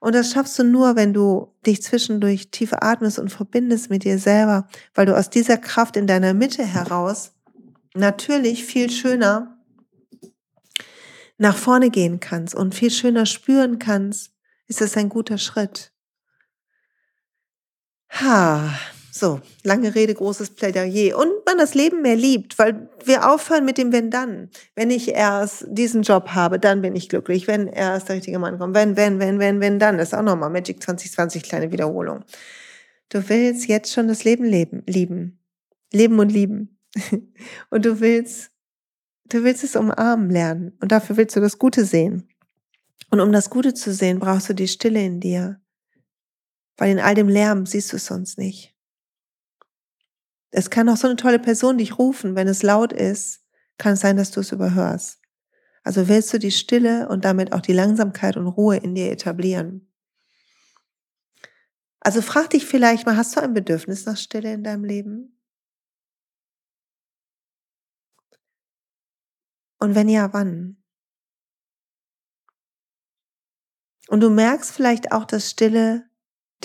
Und 0.00 0.14
das 0.14 0.30
schaffst 0.30 0.58
du 0.58 0.64
nur, 0.64 0.94
wenn 0.94 1.12
du 1.12 1.52
dich 1.66 1.82
zwischendurch 1.82 2.50
tief 2.50 2.72
atmest 2.72 3.18
und 3.18 3.30
verbindest 3.30 3.90
mit 3.90 4.04
dir 4.04 4.18
selber, 4.18 4.68
weil 4.94 5.06
du 5.06 5.16
aus 5.16 5.28
dieser 5.28 5.56
Kraft 5.56 5.96
in 5.96 6.06
deiner 6.06 6.34
Mitte 6.34 6.64
heraus 6.64 7.32
natürlich 7.94 8.64
viel 8.64 8.90
schöner 8.90 9.58
nach 11.36 11.56
vorne 11.56 11.90
gehen 11.90 12.20
kannst 12.20 12.54
und 12.54 12.74
viel 12.74 12.90
schöner 12.90 13.26
spüren 13.26 13.78
kannst, 13.78 14.32
ist 14.68 14.80
es 14.80 14.96
ein 14.96 15.08
guter 15.08 15.38
Schritt. 15.38 15.92
Ha, 18.10 18.72
so, 19.18 19.40
lange 19.64 19.94
Rede, 19.94 20.14
großes 20.14 20.50
Plädoyer. 20.50 21.18
Und 21.18 21.44
man 21.44 21.58
das 21.58 21.74
Leben 21.74 22.02
mehr 22.02 22.14
liebt, 22.14 22.58
weil 22.58 22.88
wir 23.04 23.28
aufhören 23.28 23.64
mit 23.64 23.76
dem 23.76 23.92
Wenn 23.92 24.10
dann. 24.10 24.48
Wenn 24.76 24.90
ich 24.90 25.08
erst 25.08 25.66
diesen 25.68 26.02
Job 26.02 26.28
habe, 26.28 26.60
dann 26.60 26.82
bin 26.82 26.94
ich 26.94 27.08
glücklich. 27.08 27.48
Wenn 27.48 27.66
erst 27.66 28.08
der 28.08 28.16
richtige 28.16 28.38
Mann 28.38 28.58
kommt. 28.58 28.76
Wenn, 28.76 28.96
wenn, 28.96 29.18
wenn, 29.18 29.40
wenn, 29.40 29.60
wenn, 29.60 29.78
dann. 29.78 29.98
Das 29.98 30.08
ist 30.08 30.14
auch 30.14 30.22
nochmal 30.22 30.50
Magic 30.50 30.82
2020, 30.82 31.42
kleine 31.42 31.72
Wiederholung. 31.72 32.24
Du 33.08 33.28
willst 33.28 33.66
jetzt 33.66 33.92
schon 33.92 34.06
das 34.06 34.22
Leben 34.22 34.44
leben, 34.44 34.84
lieben. 34.86 35.40
Leben 35.92 36.18
und 36.20 36.30
lieben. 36.30 36.78
Und 37.70 37.84
du 37.84 38.00
willst, 38.00 38.50
du 39.26 39.42
willst 39.42 39.64
es 39.64 39.76
umarmen 39.76 40.30
lernen. 40.30 40.76
Und 40.80 40.92
dafür 40.92 41.16
willst 41.16 41.34
du 41.36 41.40
das 41.40 41.58
Gute 41.58 41.84
sehen. 41.84 42.28
Und 43.10 43.20
um 43.20 43.32
das 43.32 43.50
Gute 43.50 43.74
zu 43.74 43.92
sehen, 43.92 44.18
brauchst 44.18 44.48
du 44.48 44.54
die 44.54 44.68
Stille 44.68 45.02
in 45.02 45.20
dir. 45.20 45.60
Weil 46.76 46.92
in 46.92 47.00
all 47.00 47.14
dem 47.14 47.28
Lärm 47.28 47.66
siehst 47.66 47.92
du 47.92 47.96
es 47.96 48.06
sonst 48.06 48.38
nicht. 48.38 48.74
Es 50.50 50.70
kann 50.70 50.88
auch 50.88 50.96
so 50.96 51.06
eine 51.06 51.16
tolle 51.16 51.38
Person 51.38 51.78
dich 51.78 51.98
rufen, 51.98 52.34
wenn 52.34 52.48
es 52.48 52.62
laut 52.62 52.92
ist, 52.92 53.44
kann 53.76 53.94
es 53.94 54.00
sein, 54.00 54.16
dass 54.16 54.30
du 54.30 54.40
es 54.40 54.52
überhörst. 54.52 55.20
Also 55.82 56.08
willst 56.08 56.32
du 56.32 56.38
die 56.38 56.50
Stille 56.50 57.08
und 57.08 57.24
damit 57.24 57.52
auch 57.52 57.60
die 57.60 57.72
Langsamkeit 57.72 58.36
und 58.36 58.46
Ruhe 58.46 58.76
in 58.76 58.94
dir 58.94 59.10
etablieren. 59.10 59.90
Also 62.00 62.22
frag 62.22 62.50
dich 62.50 62.66
vielleicht 62.66 63.06
mal, 63.06 63.16
hast 63.16 63.36
du 63.36 63.40
ein 63.40 63.54
Bedürfnis 63.54 64.06
nach 64.06 64.16
Stille 64.16 64.52
in 64.52 64.64
deinem 64.64 64.84
Leben? 64.84 65.38
Und 69.78 69.94
wenn 69.94 70.08
ja, 70.08 70.32
wann? 70.32 70.77
Und 74.08 74.20
du 74.20 74.30
merkst 74.30 74.72
vielleicht 74.72 75.12
auch, 75.12 75.24
dass 75.24 75.50
Stille 75.50 76.04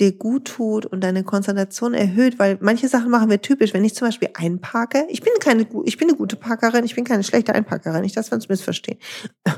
dir 0.00 0.16
gut 0.16 0.46
tut 0.46 0.86
und 0.86 1.02
deine 1.02 1.22
Konzentration 1.22 1.94
erhöht, 1.94 2.38
weil 2.38 2.58
manche 2.60 2.88
Sachen 2.88 3.10
machen 3.10 3.30
wir 3.30 3.40
typisch. 3.40 3.72
Wenn 3.72 3.84
ich 3.84 3.94
zum 3.94 4.08
Beispiel 4.08 4.30
einparke, 4.34 5.06
ich 5.08 5.20
bin 5.20 5.32
keine, 5.38 5.66
ich 5.84 5.96
bin 5.98 6.08
eine 6.08 6.16
gute 6.16 6.36
Parkerin, 6.36 6.84
ich 6.84 6.96
bin 6.96 7.04
keine 7.04 7.22
schlechte 7.22 7.54
Einparkerin, 7.54 8.02
nicht, 8.02 8.16
dass 8.16 8.30
wir 8.30 8.36
uns 8.36 8.48
missverstehen. 8.48 8.98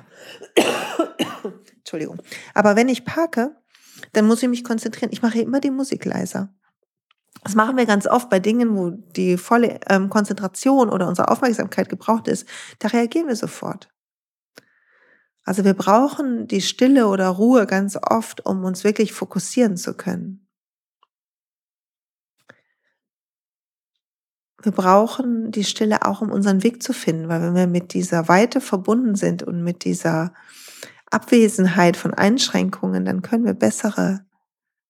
Entschuldigung. 1.78 2.18
Aber 2.52 2.76
wenn 2.76 2.88
ich 2.88 3.04
parke, 3.04 3.56
dann 4.12 4.26
muss 4.26 4.42
ich 4.42 4.48
mich 4.48 4.64
konzentrieren. 4.64 5.12
Ich 5.12 5.22
mache 5.22 5.40
immer 5.40 5.60
die 5.60 5.70
Musik 5.70 6.04
leiser. 6.04 6.52
Das 7.44 7.54
machen 7.54 7.76
wir 7.76 7.86
ganz 7.86 8.06
oft 8.06 8.28
bei 8.28 8.40
Dingen, 8.40 8.76
wo 8.76 8.90
die 8.90 9.36
volle 9.36 9.78
ähm, 9.88 10.10
Konzentration 10.10 10.90
oder 10.90 11.06
unsere 11.06 11.28
Aufmerksamkeit 11.28 11.88
gebraucht 11.88 12.28
ist. 12.28 12.46
Da 12.80 12.88
reagieren 12.88 13.28
wir 13.28 13.36
sofort. 13.36 13.88
Also 15.46 15.64
wir 15.64 15.74
brauchen 15.74 16.48
die 16.48 16.60
Stille 16.60 17.06
oder 17.06 17.28
Ruhe 17.28 17.66
ganz 17.66 17.96
oft, 17.96 18.44
um 18.44 18.64
uns 18.64 18.82
wirklich 18.82 19.12
fokussieren 19.12 19.76
zu 19.76 19.94
können. 19.94 20.48
Wir 24.60 24.72
brauchen 24.72 25.52
die 25.52 25.62
Stille 25.62 26.04
auch, 26.04 26.20
um 26.20 26.32
unseren 26.32 26.64
Weg 26.64 26.82
zu 26.82 26.92
finden, 26.92 27.28
weil 27.28 27.40
wenn 27.40 27.54
wir 27.54 27.68
mit 27.68 27.94
dieser 27.94 28.26
Weite 28.26 28.60
verbunden 28.60 29.14
sind 29.14 29.44
und 29.44 29.62
mit 29.62 29.84
dieser 29.84 30.34
Abwesenheit 31.12 31.96
von 31.96 32.12
Einschränkungen, 32.12 33.04
dann 33.04 33.22
können 33.22 33.44
wir 33.44 33.54
bessere, 33.54 34.26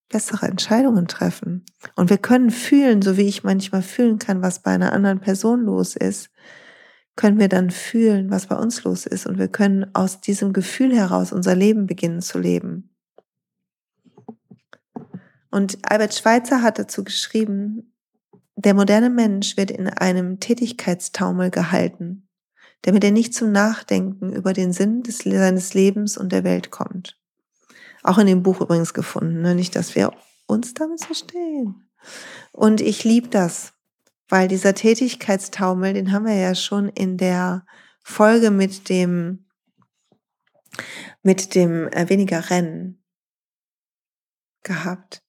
bessere 0.09 0.47
Entscheidungen 0.47 1.07
treffen. 1.07 1.67
Und 1.97 2.09
wir 2.09 2.17
können 2.17 2.51
fühlen, 2.51 3.03
so 3.03 3.19
wie 3.19 3.29
ich 3.29 3.45
manchmal 3.45 3.83
fühlen 3.83 4.19
kann, 4.19 4.41
was 4.41 4.63
bei 4.63 4.71
einer 4.71 4.95
anderen 4.95 5.21
Person 5.21 5.67
los 5.67 5.97
ist 5.97 6.31
können 7.17 7.39
wir 7.39 7.49
dann 7.49 7.71
fühlen, 7.71 8.31
was 8.31 8.47
bei 8.47 8.57
uns 8.57 8.85
los 8.85 9.07
ist. 9.07 9.27
Und 9.27 9.39
wir 9.39 9.49
können 9.49 9.95
aus 9.95 10.21
diesem 10.21 10.53
Gefühl 10.53 10.95
heraus 10.95 11.33
unser 11.33 11.55
Leben 11.55 11.87
beginnen 11.87 12.21
zu 12.21 12.39
leben. 12.39 12.91
Und 15.51 15.79
Albert 15.91 16.15
Schweitzer 16.15 16.63
hat 16.63 16.79
dazu 16.79 17.03
geschrieben, 17.03 17.95
der 18.57 18.75
moderne 18.75 19.11
Mensch 19.11 19.57
wird 19.57 19.71
in 19.71 19.89
einem 19.89 20.41
Tätigkeitstaumel 20.41 21.51
gehalten, 21.51 22.29
damit 22.83 23.05
er 23.05 23.11
nicht 23.11 23.35
zum 23.35 23.53
Nachdenken 23.53 24.33
über 24.33 24.53
den 24.53 24.73
Sinn 24.73 25.03
des, 25.03 25.19
seines 25.19 25.75
Lebens 25.75 26.19
und 26.19 26.33
der 26.33 26.45
Welt 26.45 26.71
kommt. 26.71 27.19
Auch 28.03 28.19
in 28.19 28.27
dem 28.27 28.43
Buch 28.43 28.61
übrigens 28.61 28.95
gefunden, 28.95 29.41
ne? 29.41 29.55
nicht, 29.55 29.75
dass 29.77 29.95
wir 29.95 30.13
uns 30.47 30.75
damit 30.75 31.05
verstehen. 31.05 31.89
Und 32.53 32.81
ich 32.81 33.05
liebe 33.05 33.29
das, 33.29 33.73
weil 34.29 34.49
dieser 34.49 34.75
Tätigkeitstaumel, 34.75 35.95
den 35.95 36.13
haben 36.13 36.27
wir 36.27 36.35
ja 36.35 36.55
schon 36.55 36.89
in 36.89 37.17
der 37.17 37.65
Folge 38.03 38.51
mit 38.51 38.89
dem, 38.89 39.47
mit 41.23 41.55
dem 41.55 41.89
äh, 41.89 42.09
weniger 42.09 42.51
Rennen 42.51 43.03
gehabt. 44.63 45.23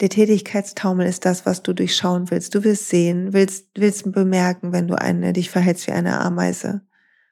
Der 0.00 0.08
Tätigkeitstaumel 0.08 1.06
ist 1.06 1.24
das, 1.24 1.44
was 1.44 1.62
du 1.62 1.72
durchschauen 1.72 2.30
willst. 2.30 2.54
Du 2.54 2.62
willst 2.62 2.88
sehen, 2.88 3.32
willst, 3.32 3.68
willst 3.74 4.10
bemerken, 4.12 4.72
wenn 4.72 4.86
du 4.86 4.94
eine, 4.94 5.32
dich 5.32 5.50
verhältst 5.50 5.88
wie 5.88 5.92
eine 5.92 6.20
Ameise. 6.20 6.82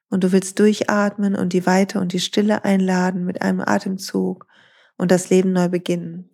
Und 0.09 0.25
du 0.25 0.33
willst 0.33 0.59
durchatmen 0.59 1.37
und 1.37 1.53
die 1.53 1.67
Weite 1.67 2.01
und 2.01 2.13
die 2.13 2.21
Stille 2.21 2.65
einladen 2.65 3.25
mit 3.25 3.43
einem 3.43 3.61
Atemzug 3.61 4.47
und 4.97 5.11
das 5.11 5.31
Leben 5.31 5.53
neu 5.53 5.69
beginnen. 5.69 6.31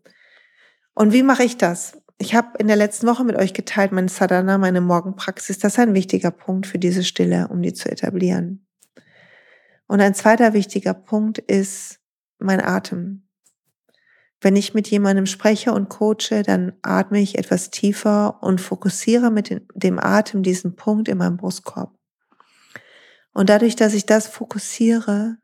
Und 0.95 1.13
wie 1.13 1.23
mache 1.23 1.43
ich 1.43 1.57
das? 1.57 1.99
Ich 2.23 2.37
habe 2.37 2.57
in 2.61 2.69
der 2.69 2.77
letzten 2.77 3.09
Woche 3.09 3.25
mit 3.25 3.35
euch 3.35 3.53
geteilt, 3.53 3.91
mein 3.91 4.07
Sadhana, 4.07 4.57
meine 4.57 4.81
Morgenpraxis. 4.81 5.59
Das 5.59 5.73
ist 5.73 5.79
ein 5.81 5.93
wichtiger 5.93 6.31
Punkt 6.31 6.69
für 6.69 6.79
diese 6.79 7.03
Stille, 7.03 7.49
um 7.49 7.63
die 7.63 7.73
zu 7.73 7.91
etablieren. 7.91 8.65
Und 9.89 10.01
ein 10.01 10.15
zweiter 10.15 10.53
wichtiger 10.53 10.95
Punkt 10.95 11.39
ist 11.39 11.99
mein 12.39 12.61
Atem. 12.65 13.27
Wenn 14.41 14.55
ich 14.55 14.73
mit 14.73 14.87
jemandem 14.87 15.27
spreche 15.27 15.73
und 15.73 15.89
coache, 15.89 16.45
dann 16.47 16.75
atme 16.83 17.21
ich 17.21 17.39
etwas 17.39 17.71
tiefer 17.71 18.41
und 18.41 18.61
fokussiere 18.61 19.33
mit 19.33 19.61
dem 19.75 19.99
Atem 19.99 20.45
diesen 20.45 20.77
Punkt 20.77 21.09
in 21.09 21.19
meinem 21.19 21.39
Brustkorb. 21.39 21.93
Und 23.33 23.49
dadurch, 23.49 23.75
dass 23.75 23.95
ich 23.95 24.07
das 24.07 24.29
fokussiere, 24.29 25.39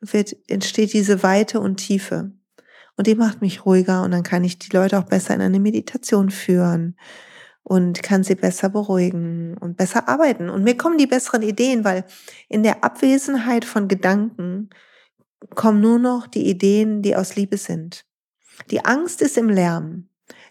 wird, 0.00 0.34
entsteht 0.48 0.94
diese 0.94 1.22
Weite 1.22 1.60
und 1.60 1.76
Tiefe. 1.76 2.32
Und 2.96 3.06
die 3.06 3.14
macht 3.14 3.42
mich 3.42 3.66
ruhiger 3.66 4.02
und 4.02 4.10
dann 4.10 4.22
kann 4.22 4.44
ich 4.44 4.58
die 4.58 4.74
Leute 4.74 4.98
auch 4.98 5.04
besser 5.04 5.34
in 5.34 5.42
eine 5.42 5.60
Meditation 5.60 6.30
führen 6.30 6.96
und 7.62 8.02
kann 8.02 8.22
sie 8.22 8.36
besser 8.36 8.68
beruhigen 8.68 9.56
und 9.58 9.76
besser 9.76 10.08
arbeiten. 10.08 10.48
Und 10.48 10.62
mir 10.62 10.76
kommen 10.76 10.98
die 10.98 11.06
besseren 11.06 11.42
Ideen, 11.42 11.84
weil 11.84 12.04
in 12.48 12.62
der 12.62 12.84
Abwesenheit 12.84 13.64
von 13.64 13.88
Gedanken 13.88 14.70
kommen 15.54 15.80
nur 15.80 15.98
noch 15.98 16.26
die 16.26 16.48
Ideen, 16.48 17.02
die 17.02 17.16
aus 17.16 17.36
Liebe 17.36 17.58
sind. 17.58 18.04
Die 18.70 18.84
Angst 18.84 19.20
ist 19.20 19.36
im 19.36 19.50
Lärm. 19.50 20.08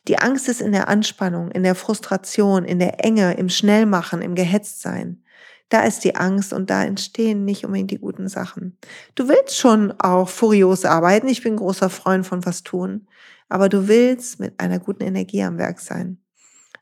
Die 0.08 0.20
Angst 0.20 0.48
ist 0.48 0.62
in 0.62 0.72
der 0.72 0.88
Anspannung, 0.88 1.50
in 1.52 1.64
der 1.64 1.74
Frustration, 1.74 2.64
in 2.64 2.80
der 2.80 3.04
Enge, 3.04 3.34
im 3.36 3.50
Schnellmachen, 3.50 4.22
im 4.22 4.36
Gehetztsein. 4.36 5.24
Da 5.70 5.82
ist 5.82 6.04
die 6.04 6.16
Angst 6.16 6.54
und 6.54 6.70
da 6.70 6.84
entstehen 6.84 7.44
nicht 7.44 7.66
unbedingt 7.66 7.92
die 7.92 7.98
guten 7.98 8.28
Sachen. 8.28 8.78
Du 9.16 9.28
willst 9.28 9.58
schon 9.58 9.92
auch 10.00 10.30
furios 10.30 10.86
arbeiten. 10.86 11.28
Ich 11.28 11.44
bin 11.44 11.58
großer 11.58 11.90
Freund 11.90 12.26
von 12.26 12.46
was 12.46 12.64
tun. 12.64 13.08
Aber 13.50 13.70
du 13.70 13.88
willst 13.88 14.40
mit 14.40 14.60
einer 14.60 14.80
guten 14.80 15.04
Energie 15.04 15.44
am 15.44 15.58
Werk 15.58 15.80
sein. 15.80 16.24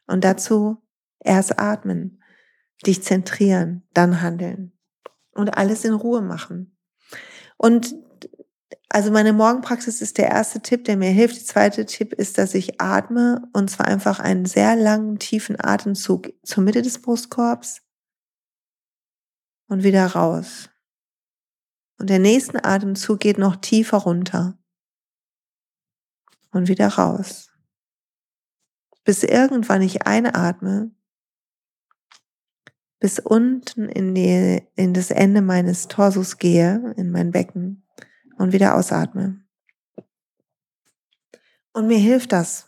Und 0.08 0.24
dazu 0.24 0.82
erst 1.19 1.60
atmen, 1.60 2.22
dich 2.86 3.04
zentrieren, 3.04 3.84
dann 3.93 4.22
handeln 4.22 4.74
und 5.34 5.58
alles 5.58 5.86
in 5.86 5.93
Ruhe 5.93 6.22
machen. 6.22 6.76
Und 7.58 7.96
also 8.89 9.12
meine 9.12 9.34
Morgenpraxis 9.34 10.02
ist 10.02 10.17
der 10.17 10.30
erste 10.30 10.62
Tipp, 10.62 10.84
der 10.84 10.98
mir 10.98 11.10
hilft. 11.10 11.36
Der 11.38 11.46
zweite 11.46 11.86
Tipp 11.86 12.13
ist, 12.13 12.38
dass 12.38 12.54
ich 12.54 12.80
atme 12.80 13.41
und 13.54 13.72
zwar 13.72 13.88
einfach 13.88 14.19
einen 14.19 14.46
sehr 14.46 14.76
langen, 14.76 15.17
tiefen 15.19 15.56
Atemzug 15.60 16.32
zur 16.43 16.63
Mitte 16.63 16.82
des 16.82 17.02
Brustkorbs 17.02 17.83
und 19.73 19.83
wieder 19.83 20.05
raus. 20.05 20.69
Und 21.97 22.09
der 22.09 22.19
nächste 22.19 22.63
Atemzug 22.63 23.19
geht 23.19 23.39
noch 23.39 23.55
tiefer 23.55 23.97
runter 23.97 24.57
und 26.51 26.67
wieder 26.67 26.88
raus. 26.88 27.49
Bis 29.03 29.23
irgendwann 29.23 29.81
ich 29.81 30.05
einatme, 30.05 30.91
bis 32.99 33.17
unten 33.17 33.89
in, 33.89 34.13
die, 34.13 34.62
in 34.75 34.93
das 34.93 35.09
Ende 35.09 35.41
meines 35.41 35.88
Torsos 35.88 36.38
gehe, 36.38 36.93
in 36.95 37.09
mein 37.09 37.31
Becken 37.31 37.88
und 38.38 38.53
wieder 38.53 38.75
ausatme. 38.75 39.43
Und 41.73 41.88
mir 41.88 41.97
hilft 41.97 42.31
das, 42.31 42.67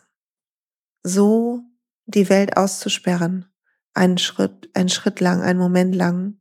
so 1.04 1.62
die 2.06 2.28
Welt 2.28 2.56
auszusperren, 2.56 3.46
einen 3.94 4.18
Schritt, 4.18 4.68
einen 4.74 4.88
Schritt 4.88 5.20
lang, 5.20 5.42
einen 5.42 5.60
Moment 5.60 5.94
lang, 5.94 6.40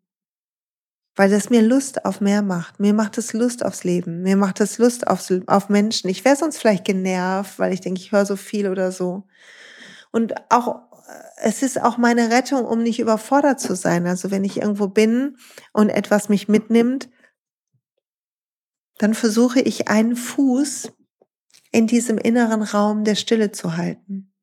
weil 1.16 1.30
das 1.30 1.50
mir 1.50 1.62
Lust 1.62 2.06
auf 2.06 2.20
mehr 2.20 2.42
macht. 2.42 2.80
Mir 2.80 2.94
macht 2.94 3.18
es 3.18 3.34
Lust 3.34 3.64
aufs 3.66 3.84
Leben. 3.84 4.22
Mir 4.22 4.36
macht 4.36 4.60
es 4.60 4.78
Lust 4.78 5.08
auf, 5.08 5.32
auf 5.48 5.70
Menschen. 5.70 6.10
Ich 6.10 6.26
wäre 6.26 6.36
sonst 6.36 6.58
vielleicht 6.58 6.86
genervt, 6.86 7.58
weil 7.58 7.74
ich 7.74 7.82
denke, 7.82 8.02
ich 8.02 8.12
höre 8.12 8.26
so 8.26 8.36
viel 8.36 8.70
oder 8.70 8.92
so. 8.92 9.24
Und 10.12 10.34
auch, 10.50 10.82
es 11.38 11.64
ist 11.64 11.82
auch 11.82 11.98
meine 11.98 12.32
Rettung, 12.32 12.66
um 12.66 12.84
nicht 12.84 13.00
überfordert 13.00 13.60
zu 13.60 13.76
sein. 13.76 14.08
Also 14.08 14.30
wenn 14.30 14.44
ich 14.44 14.58
irgendwo 14.62 14.88
bin 14.88 15.38
und 15.72 15.90
etwas 15.90 16.28
mich 16.28 16.48
mitnimmt, 16.48 17.10
dann 18.98 19.14
versuche 19.14 19.60
ich 19.62 19.88
einen 19.88 20.16
Fuß 20.16 20.92
in 21.72 21.88
diesem 21.88 22.18
inneren 22.18 22.62
Raum 22.62 23.04
der 23.04 23.16
Stille 23.16 23.52
zu 23.52 23.76
halten. 23.76 24.34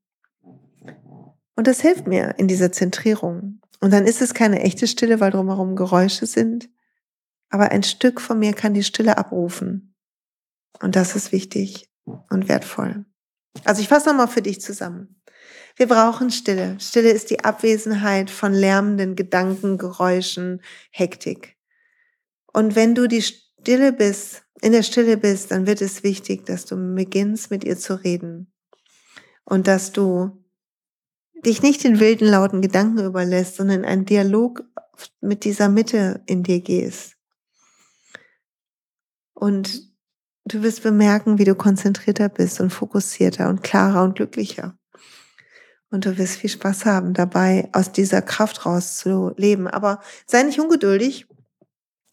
Und 1.55 1.67
das 1.67 1.81
hilft 1.81 2.07
mir 2.07 2.35
in 2.39 2.49
dieser 2.49 2.73
Zentrierung. 2.73 3.62
Und 3.83 3.93
dann 3.93 4.07
ist 4.07 4.23
es 4.23 4.33
keine 4.33 4.61
echte 4.63 4.87
Stille, 4.87 5.19
weil 5.19 5.33
drumherum 5.33 5.75
Geräusche 5.75 6.25
sind. 6.25 6.71
Aber 7.51 7.73
ein 7.73 7.83
Stück 7.83 8.21
von 8.21 8.39
mir 8.39 8.53
kann 8.53 8.75
die 8.75 8.85
Stille 8.85 9.19
abrufen. 9.19 9.97
Und 10.81 10.95
das 10.95 11.17
ist 11.17 11.33
wichtig 11.33 11.91
und 12.05 12.49
wertvoll. 12.49 13.05
Also 13.65 13.83
ich 13.83 13.89
fasse 13.89 14.09
nochmal 14.09 14.29
für 14.29 14.41
dich 14.41 14.61
zusammen. 14.61 15.21
Wir 15.75 15.89
brauchen 15.89 16.31
Stille. 16.31 16.79
Stille 16.79 17.11
ist 17.11 17.31
die 17.31 17.45
Abwesenheit 17.45 18.31
von 18.31 18.53
lärmenden 18.53 19.17
Gedanken, 19.17 19.79
Geräuschen, 19.79 20.63
Hektik. 20.93 21.57
Und 22.53 22.77
wenn 22.77 22.95
du 22.95 23.09
die 23.09 23.23
Stille 23.23 23.93
bist, 23.93 24.45
in 24.61 24.71
der 24.71 24.85
Stille 24.85 25.17
bist, 25.17 25.51
dann 25.51 25.67
wird 25.67 25.83
es 25.83 26.05
wichtig, 26.05 26.47
dass 26.47 26.67
du 26.67 26.77
beginnst, 26.95 27.51
mit 27.51 27.65
ihr 27.65 27.77
zu 27.77 27.95
reden. 27.95 28.53
Und 29.45 29.67
dass 29.67 29.91
du 29.91 30.42
dich 31.45 31.63
nicht 31.63 31.85
den 31.85 32.01
wilden, 32.01 32.29
lauten 32.29 32.63
Gedanken 32.63 33.05
überlässt, 33.05 33.57
sondern 33.57 33.81
in 33.81 33.85
einen 33.85 34.05
Dialog 34.05 34.65
mit 35.21 35.45
dieser 35.45 35.69
Mitte 35.69 36.23
in 36.27 36.43
dir 36.43 36.61
gehst. 36.61 37.17
Und 39.35 39.93
du 40.45 40.63
wirst 40.63 40.83
bemerken, 40.83 41.39
wie 41.39 41.45
du 41.45 41.55
konzentrierter 41.55 42.29
bist 42.29 42.61
und 42.61 42.71
fokussierter 42.71 43.49
und 43.49 43.63
klarer 43.63 44.05
und 44.05 44.17
glücklicher. 44.17 44.77
Und 45.91 46.07
du 46.07 46.17
wirst 46.17 46.37
viel 46.37 46.51
Spaß 46.51 46.87
haben 46.87 47.13
dabei, 47.13 47.69
aus 47.73 47.93
dieser 47.93 48.23
Kraft 48.23 48.65
rauszuleben. 48.65 49.67
Aber 49.67 50.01
sei 50.27 50.43
nicht 50.43 50.59
ungeduldig. 50.59 51.27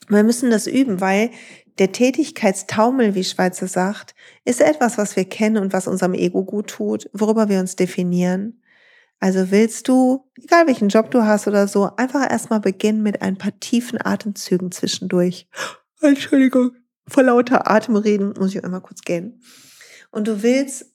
Wir 0.09 0.23
müssen 0.23 0.49
das 0.49 0.67
üben, 0.67 0.99
weil 1.01 1.31
der 1.77 1.93
Tätigkeitstaumel, 1.93 3.15
wie 3.15 3.23
Schweizer 3.23 3.67
sagt, 3.67 4.15
ist 4.43 4.59
etwas, 4.59 4.97
was 4.97 5.15
wir 5.15 5.23
kennen 5.23 5.57
und 5.57 5.71
was 5.71 5.87
unserem 5.87 6.13
Ego 6.13 6.43
gut 6.43 6.67
tut, 6.67 7.09
worüber 7.13 7.47
wir 7.47 7.59
uns 7.59 7.77
definieren. 7.77 8.61
Also 9.19 9.51
willst 9.51 9.87
du, 9.87 10.25
egal 10.41 10.67
welchen 10.67 10.89
Job 10.89 11.11
du 11.11 11.25
hast 11.25 11.47
oder 11.47 11.67
so, 11.67 11.89
einfach 11.97 12.29
erstmal 12.29 12.61
beginnen 12.61 13.03
mit 13.03 13.21
ein 13.21 13.37
paar 13.37 13.57
tiefen 13.59 13.99
Atemzügen 14.01 14.71
zwischendurch. 14.71 15.47
Entschuldigung, 16.01 16.71
vor 17.07 17.23
lauter 17.23 17.69
Atemreden 17.69 18.33
muss 18.37 18.55
ich 18.55 18.63
einmal 18.63 18.81
kurz 18.81 19.01
gehen. 19.01 19.41
Und 20.11 20.27
du 20.27 20.41
willst 20.41 20.85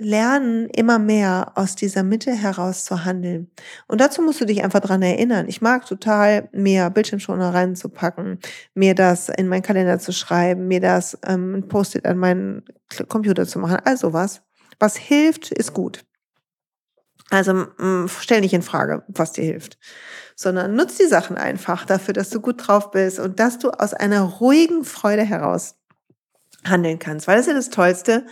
lernen, 0.00 0.68
immer 0.70 0.98
mehr 0.98 1.52
aus 1.54 1.76
dieser 1.76 2.02
Mitte 2.02 2.32
heraus 2.32 2.84
zu 2.84 3.04
handeln. 3.04 3.50
Und 3.86 4.00
dazu 4.00 4.22
musst 4.22 4.40
du 4.40 4.44
dich 4.44 4.64
einfach 4.64 4.80
dran 4.80 5.02
erinnern. 5.02 5.46
Ich 5.48 5.62
mag 5.62 5.86
total, 5.86 6.48
mehr 6.52 6.90
Bildschirmschoner 6.90 7.54
reinzupacken, 7.54 8.40
mir 8.74 8.94
das 8.94 9.28
in 9.28 9.48
meinen 9.48 9.62
Kalender 9.62 9.98
zu 10.00 10.12
schreiben, 10.12 10.66
mir 10.66 10.80
das 10.80 11.18
ähm, 11.26 11.66
Post-it 11.68 12.04
an 12.04 12.18
meinen 12.18 12.64
Computer 13.08 13.46
zu 13.46 13.58
machen, 13.58 13.78
also 13.84 14.12
was. 14.12 14.42
Was 14.80 14.96
hilft, 14.96 15.52
ist 15.52 15.72
gut. 15.72 16.04
Also 17.32 17.54
mm, 17.54 18.08
stell 18.20 18.42
nicht 18.42 18.52
in 18.52 18.60
Frage, 18.60 19.04
was 19.08 19.32
dir 19.32 19.42
hilft, 19.42 19.78
sondern 20.36 20.74
nutz 20.74 20.98
die 20.98 21.06
Sachen 21.06 21.38
einfach 21.38 21.86
dafür, 21.86 22.12
dass 22.12 22.28
du 22.28 22.42
gut 22.42 22.68
drauf 22.68 22.90
bist 22.90 23.18
und 23.18 23.40
dass 23.40 23.58
du 23.58 23.70
aus 23.70 23.94
einer 23.94 24.20
ruhigen 24.20 24.84
Freude 24.84 25.22
heraus 25.22 25.76
handeln 26.62 26.98
kannst. 26.98 27.26
Weil 27.26 27.36
das 27.36 27.46
ist 27.46 27.50
ja 27.50 27.54
das 27.54 27.70
Tollste, 27.70 28.26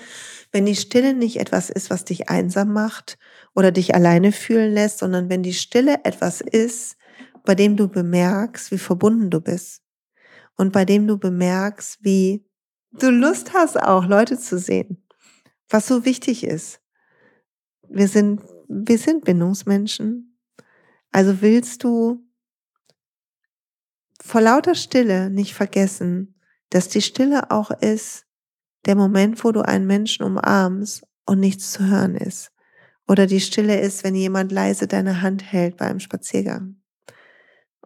wenn 0.52 0.66
die 0.66 0.76
Stille 0.76 1.14
nicht 1.14 1.40
etwas 1.40 1.70
ist, 1.70 1.88
was 1.88 2.04
dich 2.04 2.28
einsam 2.28 2.74
macht 2.74 3.16
oder 3.54 3.72
dich 3.72 3.94
alleine 3.94 4.32
fühlen 4.32 4.74
lässt, 4.74 4.98
sondern 4.98 5.30
wenn 5.30 5.42
die 5.42 5.54
Stille 5.54 6.04
etwas 6.04 6.42
ist, 6.42 6.98
bei 7.46 7.54
dem 7.54 7.78
du 7.78 7.88
bemerkst, 7.88 8.70
wie 8.70 8.78
verbunden 8.78 9.30
du 9.30 9.40
bist 9.40 9.80
und 10.58 10.74
bei 10.74 10.84
dem 10.84 11.06
du 11.06 11.16
bemerkst, 11.16 12.00
wie 12.02 12.44
du 12.92 13.08
Lust 13.08 13.54
hast, 13.54 13.82
auch 13.82 14.04
Leute 14.04 14.38
zu 14.38 14.58
sehen, 14.58 15.02
was 15.70 15.86
so 15.86 16.04
wichtig 16.04 16.44
ist. 16.44 16.82
Wir 17.88 18.06
sind 18.06 18.42
wir 18.70 18.98
sind 18.98 19.24
Bindungsmenschen. 19.24 20.38
Also 21.10 21.42
willst 21.42 21.82
du 21.82 22.24
vor 24.22 24.40
lauter 24.40 24.76
Stille 24.76 25.28
nicht 25.28 25.54
vergessen, 25.54 26.40
dass 26.70 26.88
die 26.88 27.02
Stille 27.02 27.50
auch 27.50 27.70
ist 27.70 28.26
der 28.86 28.94
Moment, 28.94 29.42
wo 29.44 29.50
du 29.50 29.60
einen 29.60 29.86
Menschen 29.86 30.24
umarmst 30.24 31.04
und 31.26 31.40
nichts 31.40 31.72
zu 31.72 31.84
hören 31.86 32.14
ist. 32.14 32.52
Oder 33.08 33.26
die 33.26 33.40
Stille 33.40 33.80
ist, 33.80 34.04
wenn 34.04 34.14
jemand 34.14 34.52
leise 34.52 34.86
deine 34.86 35.20
Hand 35.20 35.52
hält 35.52 35.76
beim 35.76 35.98
Spaziergang. 35.98 36.80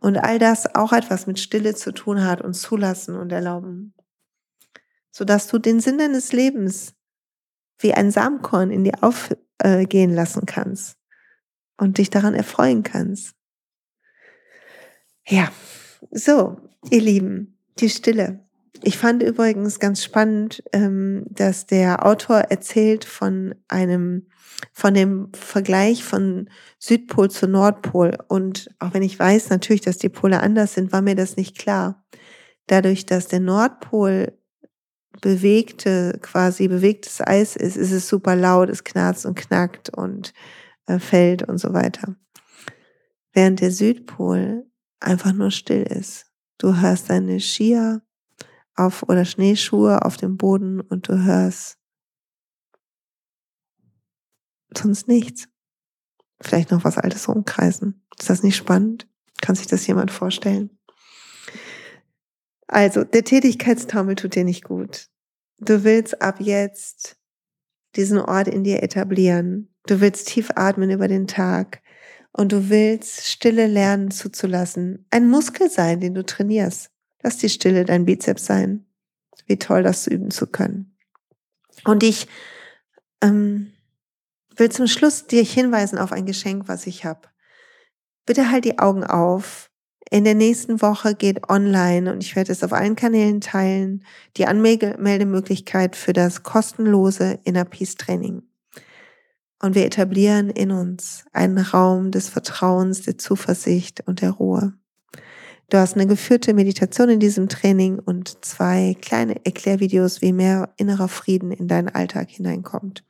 Und 0.01 0.19
all 0.19 0.39
das 0.39 0.75
auch 0.75 0.93
etwas 0.93 1.27
mit 1.27 1.41
Stille 1.41 1.75
zu 1.75 1.93
tun 1.93 2.25
hat 2.25 2.43
und 2.43 2.53
zulassen 2.53 3.17
und 3.17 3.33
erlauben. 3.33 3.95
Sodass 5.11 5.47
du 5.49 5.59
den 5.59 5.81
Sinn 5.81 5.97
deines 5.97 6.33
Lebens 6.33 6.95
wie 7.79 7.95
ein 7.95 8.11
Samenkorn 8.11 8.71
in 8.71 8.85
dir 8.85 9.03
aufgehen 9.03 9.44
äh, 9.63 10.07
lassen 10.07 10.47
kannst 10.47 10.97
und 11.77 11.99
dich 11.99 12.11
daran 12.11 12.35
erfreuen 12.35 12.83
kannst. 12.83 13.35
Ja, 15.27 15.51
so, 16.11 16.57
ihr 16.91 17.01
Lieben, 17.01 17.59
die 17.79 17.89
Stille. 17.89 18.41
Ich 18.83 18.99
fand 18.99 19.23
übrigens 19.23 19.79
ganz 19.79 20.05
spannend, 20.05 20.63
ähm, 20.73 21.25
dass 21.31 21.67
der 21.67 22.05
Autor 22.05 22.39
erzählt 22.39 23.05
von 23.07 23.55
einem, 23.69 24.27
von 24.73 24.93
dem 24.93 25.33
Vergleich 25.33 26.05
von 26.05 26.51
Südpol 26.79 27.31
zu 27.31 27.49
Nordpol. 27.49 28.19
Und 28.29 28.69
auch 28.81 28.93
wenn 28.93 29.03
ich 29.03 29.19
weiß 29.19 29.49
natürlich, 29.49 29.81
dass 29.81 29.97
die 29.97 30.11
Pole 30.11 30.41
anders 30.41 30.75
sind, 30.75 30.93
war 30.93 31.01
mir 31.01 31.15
das 31.15 31.37
nicht 31.37 31.57
klar. 31.57 32.05
Dadurch, 32.67 33.07
dass 33.07 33.29
der 33.29 33.41
Nordpol 33.41 34.39
bewegte, 35.21 36.19
quasi 36.23 36.69
bewegtes 36.69 37.21
Eis 37.21 37.57
ist, 37.57 37.77
ist 37.77 37.93
es 37.93 38.09
super 38.09 38.37
laut, 38.37 38.69
es 38.69 38.85
knarzt 38.85 39.27
und 39.27 39.37
knackt 39.37 39.91
und 39.91 40.33
äh, 40.87 40.99
fällt 40.99 41.43
und 41.43 41.59
so 41.59 41.73
weiter. 41.73 42.17
Während 43.33 43.61
der 43.61 43.71
Südpol 43.71 44.67
einfach 45.01 45.33
nur 45.33 45.51
still 45.51 45.83
ist. 45.83 46.27
Du 46.59 46.81
hörst 46.81 47.11
deine 47.11 47.41
Skier 47.41 48.03
auf 48.77 49.03
oder 49.05 49.25
Schneeschuhe 49.25 50.05
auf 50.05 50.17
dem 50.17 50.37
Boden 50.37 50.81
und 50.81 51.09
du 51.09 51.23
hörst 51.25 51.79
sonst 54.77 55.09
nichts. 55.09 55.49
Vielleicht 56.41 56.71
noch 56.71 56.85
was 56.85 56.99
Altes 56.99 57.29
rumkreisen. 57.29 58.07
Ist 58.19 58.31
das 58.31 58.43
nicht 58.43 58.57
spannend? 58.57 59.09
Kann 59.41 59.55
sich 59.55 59.67
das 59.67 59.87
jemand 59.87 60.11
vorstellen? 60.11 60.79
Also, 62.67 63.05
der 63.05 63.25
Tätigkeitstaumel 63.25 64.15
tut 64.15 64.35
dir 64.35 64.45
nicht 64.45 64.65
gut. 64.65 65.09
Du 65.59 65.85
willst 65.85 66.21
ab 66.23 66.37
jetzt 66.41 67.17
diesen 67.97 68.19
Ort 68.19 68.49
in 68.49 68.65
dir 68.65 68.83
etablieren. 68.83 69.75
Du 69.87 70.01
willst 70.01 70.29
tief 70.29 70.51
atmen 70.57 70.91
über 70.91 71.09
den 71.09 71.27
Tag 71.27 71.83
und 72.33 72.53
du 72.53 72.69
willst 72.69 73.27
Stille 73.27 73.67
lernen 73.67 74.11
zuzulassen. 74.11 75.07
Ein 75.11 75.29
Muskel 75.29 75.71
sein, 75.71 76.01
den 76.01 76.15
du 76.15 76.25
trainierst. 76.25 76.91
Lass 77.23 77.39
die 77.39 77.49
Stille 77.49 77.85
dein 77.85 78.05
Bizeps 78.05 78.47
sein. 78.47 78.87
Wie 79.47 79.59
toll, 79.59 79.83
das 79.83 80.07
üben 80.07 80.31
zu 80.31 80.47
können. 80.47 80.97
Und 81.85 82.03
ich 82.03 82.27
ähm, 83.21 83.73
will 84.57 84.71
zum 84.71 84.87
Schluss 84.87 85.27
dir 85.27 85.43
hinweisen 85.43 85.99
auf 85.99 86.13
ein 86.13 86.27
Geschenk, 86.27 86.67
was 86.67 86.87
ich 86.87 87.05
habe. 87.05 87.29
Bitte 88.27 88.51
halt 88.51 88.65
die 88.65 88.79
Augen 88.79 89.05
auf. 89.05 89.71
In 90.11 90.25
der 90.25 90.35
nächsten 90.35 90.83
Woche 90.83 91.15
geht 91.15 91.49
online 91.49 92.13
und 92.13 92.23
ich 92.23 92.37
werde 92.37 92.53
es 92.53 92.63
auf 92.63 92.73
allen 92.73 92.97
Kanälen 92.97 93.41
teilen, 93.41 94.05
die 94.37 94.47
Anmeldemöglichkeit 94.47 95.97
für 95.97 96.13
das 96.13 96.43
kostenlose 96.43 97.39
Inner 97.45 97.65
Peace 97.65 97.97
Training. 97.97 98.43
Und 99.61 99.75
wir 99.75 99.87
etablieren 99.87 100.51
in 100.51 100.71
uns 100.71 101.25
einen 101.33 101.59
Raum 101.59 102.11
des 102.11 102.29
Vertrauens, 102.29 103.03
der 103.03 103.17
Zuversicht 103.17 104.07
und 104.07 104.21
der 104.21 104.33
Ruhe. 104.33 104.75
Du 105.71 105.79
hast 105.79 105.95
eine 105.95 106.07
geführte 106.07 106.53
Meditation 106.53 107.09
in 107.09 107.21
diesem 107.21 107.49
Training 107.49 107.99
und 107.99 108.45
zwei 108.45 108.95
kleine 109.01 109.45
Erklärvideos, 109.47 110.21
wie 110.21 110.35
mehr 110.35 110.75
innerer 110.77 111.09
Frieden 111.09 111.51
in 111.51 111.67
deinen 111.67 111.89
Alltag 111.89 112.29
hineinkommt. 112.29 113.05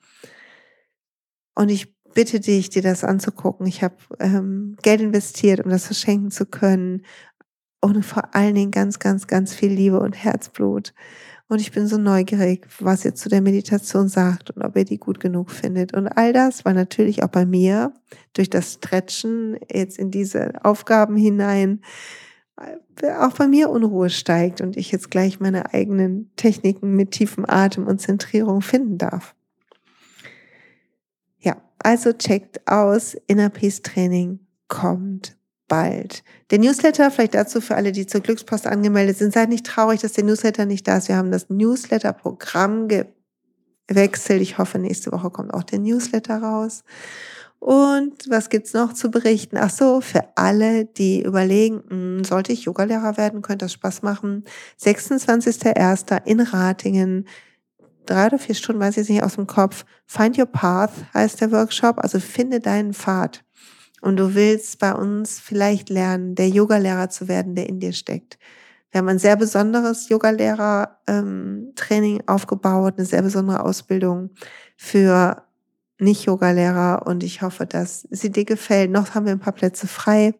Und 1.56 1.70
ich 1.70 1.93
bitte 2.14 2.40
dich, 2.40 2.70
dir 2.70 2.82
das 2.82 3.04
anzugucken. 3.04 3.66
Ich 3.66 3.82
habe 3.82 3.96
ähm, 4.20 4.76
Geld 4.82 5.00
investiert, 5.00 5.60
um 5.64 5.70
das 5.70 5.86
verschenken 5.86 6.30
zu 6.30 6.46
können. 6.46 7.02
Und 7.80 8.04
vor 8.04 8.34
allen 8.34 8.54
Dingen 8.54 8.70
ganz, 8.70 8.98
ganz, 8.98 9.26
ganz 9.26 9.54
viel 9.54 9.70
Liebe 9.70 10.00
und 10.00 10.12
Herzblut. 10.14 10.94
Und 11.48 11.60
ich 11.60 11.72
bin 11.72 11.86
so 11.86 11.98
neugierig, 11.98 12.66
was 12.80 13.04
ihr 13.04 13.14
zu 13.14 13.28
der 13.28 13.42
Meditation 13.42 14.08
sagt 14.08 14.50
und 14.50 14.62
ob 14.62 14.76
ihr 14.76 14.86
die 14.86 14.96
gut 14.98 15.20
genug 15.20 15.50
findet. 15.50 15.94
Und 15.94 16.08
all 16.08 16.32
das 16.32 16.64
war 16.64 16.72
natürlich 16.72 17.22
auch 17.22 17.28
bei 17.28 17.44
mir 17.44 17.92
durch 18.32 18.48
das 18.48 18.74
Stretchen 18.74 19.58
jetzt 19.70 19.98
in 19.98 20.10
diese 20.10 20.64
Aufgaben 20.64 21.16
hinein 21.16 21.82
äh, 22.56 23.12
auch 23.18 23.32
bei 23.32 23.48
mir 23.48 23.70
Unruhe 23.70 24.10
steigt 24.10 24.60
und 24.60 24.76
ich 24.76 24.92
jetzt 24.92 25.10
gleich 25.10 25.40
meine 25.40 25.74
eigenen 25.74 26.30
Techniken 26.36 26.94
mit 26.94 27.10
tiefem 27.10 27.44
Atem 27.46 27.86
und 27.86 28.00
Zentrierung 28.00 28.62
finden 28.62 28.98
darf. 28.98 29.34
Also 31.84 32.14
checkt 32.14 32.66
aus, 32.66 33.14
Inner 33.26 33.50
Peace 33.50 33.82
Training 33.82 34.38
kommt 34.68 35.36
bald. 35.68 36.24
Der 36.50 36.58
Newsletter, 36.58 37.10
vielleicht 37.10 37.34
dazu 37.34 37.60
für 37.60 37.74
alle, 37.74 37.92
die 37.92 38.06
zur 38.06 38.22
Glückspost 38.22 38.66
angemeldet 38.66 39.18
sind, 39.18 39.34
seid 39.34 39.50
nicht 39.50 39.66
traurig, 39.66 40.00
dass 40.00 40.14
der 40.14 40.24
Newsletter 40.24 40.64
nicht 40.64 40.88
da 40.88 40.96
ist. 40.96 41.08
Wir 41.08 41.16
haben 41.16 41.30
das 41.30 41.50
Newsletter-Programm 41.50 42.88
gewechselt. 43.86 44.40
Ich 44.40 44.56
hoffe, 44.56 44.78
nächste 44.78 45.12
Woche 45.12 45.28
kommt 45.28 45.52
auch 45.52 45.62
der 45.62 45.78
Newsletter 45.78 46.38
raus. 46.38 46.84
Und 47.58 48.30
was 48.30 48.48
gibt's 48.48 48.72
noch 48.72 48.94
zu 48.94 49.10
berichten? 49.10 49.58
Ach 49.58 49.70
so, 49.70 50.00
für 50.00 50.22
alle, 50.36 50.86
die 50.86 51.22
überlegen, 51.22 51.82
hm, 51.88 52.24
sollte 52.24 52.52
ich 52.52 52.64
Yogalehrer 52.64 53.18
werden, 53.18 53.42
könnte 53.42 53.66
das 53.66 53.74
Spaß 53.74 54.00
machen. 54.00 54.44
26.01. 54.80 56.24
in 56.24 56.40
Ratingen, 56.40 57.28
drei 58.06 58.26
oder 58.26 58.38
vier 58.38 58.54
Stunden, 58.54 58.80
weiß 58.80 58.92
ich 58.92 58.96
jetzt 58.98 59.10
nicht 59.10 59.22
aus 59.22 59.34
dem 59.34 59.46
Kopf. 59.46 59.84
Find 60.06 60.38
Your 60.38 60.46
Path 60.46 60.92
heißt 61.12 61.40
der 61.40 61.52
Workshop, 61.52 61.98
also 61.98 62.20
finde 62.20 62.60
deinen 62.60 62.94
Pfad 62.94 63.44
und 64.04 64.18
du 64.18 64.34
willst 64.34 64.78
bei 64.80 64.94
uns 64.94 65.40
vielleicht 65.40 65.88
lernen, 65.88 66.34
der 66.34 66.50
Yogalehrer 66.50 67.08
zu 67.08 67.26
werden, 67.26 67.54
der 67.54 67.70
in 67.70 67.80
dir 67.80 67.94
steckt. 67.94 68.38
Wir 68.90 68.98
haben 68.98 69.08
ein 69.08 69.18
sehr 69.18 69.36
besonderes 69.36 70.10
Yogalehrer-Training 70.10 72.16
ähm, 72.16 72.22
aufgebaut, 72.26 72.96
eine 72.98 73.06
sehr 73.06 73.22
besondere 73.22 73.64
Ausbildung 73.64 74.28
für 74.76 75.42
Nicht-Yogalehrer 75.98 77.06
und 77.06 77.24
ich 77.24 77.40
hoffe, 77.40 77.64
dass 77.64 78.06
sie 78.10 78.30
dir 78.30 78.44
gefällt. 78.44 78.90
Noch 78.90 79.14
haben 79.14 79.24
wir 79.24 79.32
ein 79.32 79.40
paar 79.40 79.54
Plätze 79.54 79.86
frei. 79.86 80.34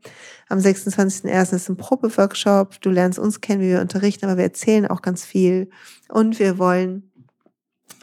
Am 0.51 0.59
26.01. 0.59 1.55
ist 1.55 1.71
ein 1.71 1.79
Probeworkshop. 1.79 2.83
Du 2.83 2.91
lernst 2.91 3.19
uns 3.19 3.41
kennen, 3.41 3.63
wie 3.63 3.71
wir 3.71 3.81
unterrichten, 3.81 4.27
aber 4.27 4.37
wir 4.37 4.45
erzählen 4.45 4.87
auch 4.87 5.01
ganz 5.01 5.25
viel 5.25 5.71
und 6.11 6.39
wir 6.39 6.59
wollen 6.59 7.11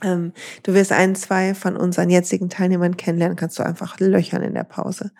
ähm, 0.03 0.33
du 0.63 0.73
wirst 0.73 0.91
ein, 0.91 1.15
zwei 1.15 1.53
von 1.53 1.77
unseren 1.77 2.09
jetzigen 2.09 2.49
Teilnehmern 2.49 2.97
kennenlernen, 2.97 3.37
kannst 3.37 3.59
du 3.59 3.63
einfach 3.63 3.99
löchern 3.99 4.41
in 4.41 4.53
der 4.53 4.63
Pause. 4.63 5.11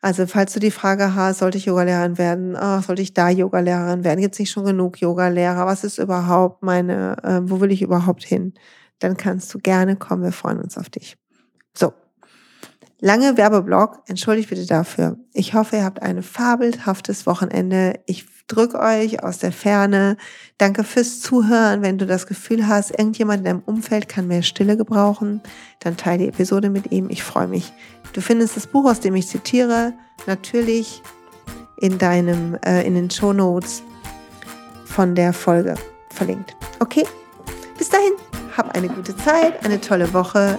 Also 0.00 0.26
falls 0.26 0.52
du 0.52 0.58
die 0.58 0.72
Frage 0.72 1.14
hast, 1.14 1.38
sollte 1.38 1.58
ich 1.58 1.66
Yogalehrerin 1.66 2.18
werden, 2.18 2.56
oh, 2.56 2.80
sollte 2.80 3.02
ich 3.02 3.14
da 3.14 3.28
Yogalehrerin 3.28 4.02
werden, 4.02 4.20
gibt 4.20 4.34
es 4.34 4.40
nicht 4.40 4.50
schon 4.50 4.64
genug 4.64 5.00
Yogalehrer, 5.00 5.64
was 5.64 5.84
ist 5.84 5.98
überhaupt 5.98 6.62
meine, 6.64 7.16
äh, 7.22 7.40
wo 7.44 7.60
will 7.60 7.70
ich 7.70 7.82
überhaupt 7.82 8.24
hin, 8.24 8.52
dann 8.98 9.16
kannst 9.16 9.54
du 9.54 9.60
gerne 9.60 9.94
kommen, 9.94 10.24
wir 10.24 10.32
freuen 10.32 10.60
uns 10.60 10.76
auf 10.76 10.90
dich. 10.90 11.16
So, 11.76 11.92
lange 13.02 13.36
Werbeblock, 13.36 14.00
entschuldigt 14.06 14.48
bitte 14.48 14.64
dafür. 14.64 15.18
Ich 15.34 15.52
hoffe, 15.54 15.76
ihr 15.76 15.84
habt 15.84 16.00
ein 16.00 16.22
fabelhaftes 16.22 17.26
Wochenende. 17.26 18.00
Ich 18.06 18.24
drück 18.46 18.74
euch 18.74 19.22
aus 19.22 19.38
der 19.38 19.52
Ferne. 19.52 20.16
Danke 20.56 20.84
fürs 20.84 21.20
Zuhören. 21.20 21.82
Wenn 21.82 21.98
du 21.98 22.06
das 22.06 22.26
Gefühl 22.26 22.68
hast, 22.68 22.90
irgendjemand 22.92 23.40
in 23.40 23.44
deinem 23.44 23.62
Umfeld 23.66 24.08
kann 24.08 24.28
mehr 24.28 24.42
Stille 24.42 24.76
gebrauchen, 24.76 25.42
dann 25.80 25.96
teile 25.96 26.18
die 26.18 26.28
Episode 26.28 26.70
mit 26.70 26.92
ihm. 26.92 27.10
Ich 27.10 27.24
freue 27.24 27.48
mich. 27.48 27.72
Du 28.12 28.20
findest 28.20 28.56
das 28.56 28.68
Buch, 28.68 28.88
aus 28.88 29.00
dem 29.00 29.16
ich 29.16 29.26
zitiere, 29.26 29.92
natürlich 30.26 31.02
in 31.78 31.98
deinem, 31.98 32.56
äh, 32.64 32.86
in 32.86 32.94
den 32.94 33.10
Show 33.10 33.32
Notes 33.32 33.82
von 34.84 35.16
der 35.16 35.32
Folge 35.32 35.74
verlinkt. 36.10 36.54
Okay? 36.78 37.04
Bis 37.76 37.88
dahin, 37.88 38.12
hab 38.56 38.76
eine 38.76 38.88
gute 38.88 39.16
Zeit, 39.16 39.64
eine 39.64 39.80
tolle 39.80 40.12
Woche 40.12 40.56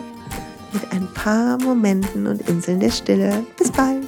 mit 0.73 0.91
ein 0.91 1.07
paar 1.13 1.57
Momenten 1.62 2.27
und 2.27 2.47
Inseln 2.49 2.79
der 2.79 2.91
Stille. 2.91 3.45
Bis 3.57 3.71
bald. 3.71 4.07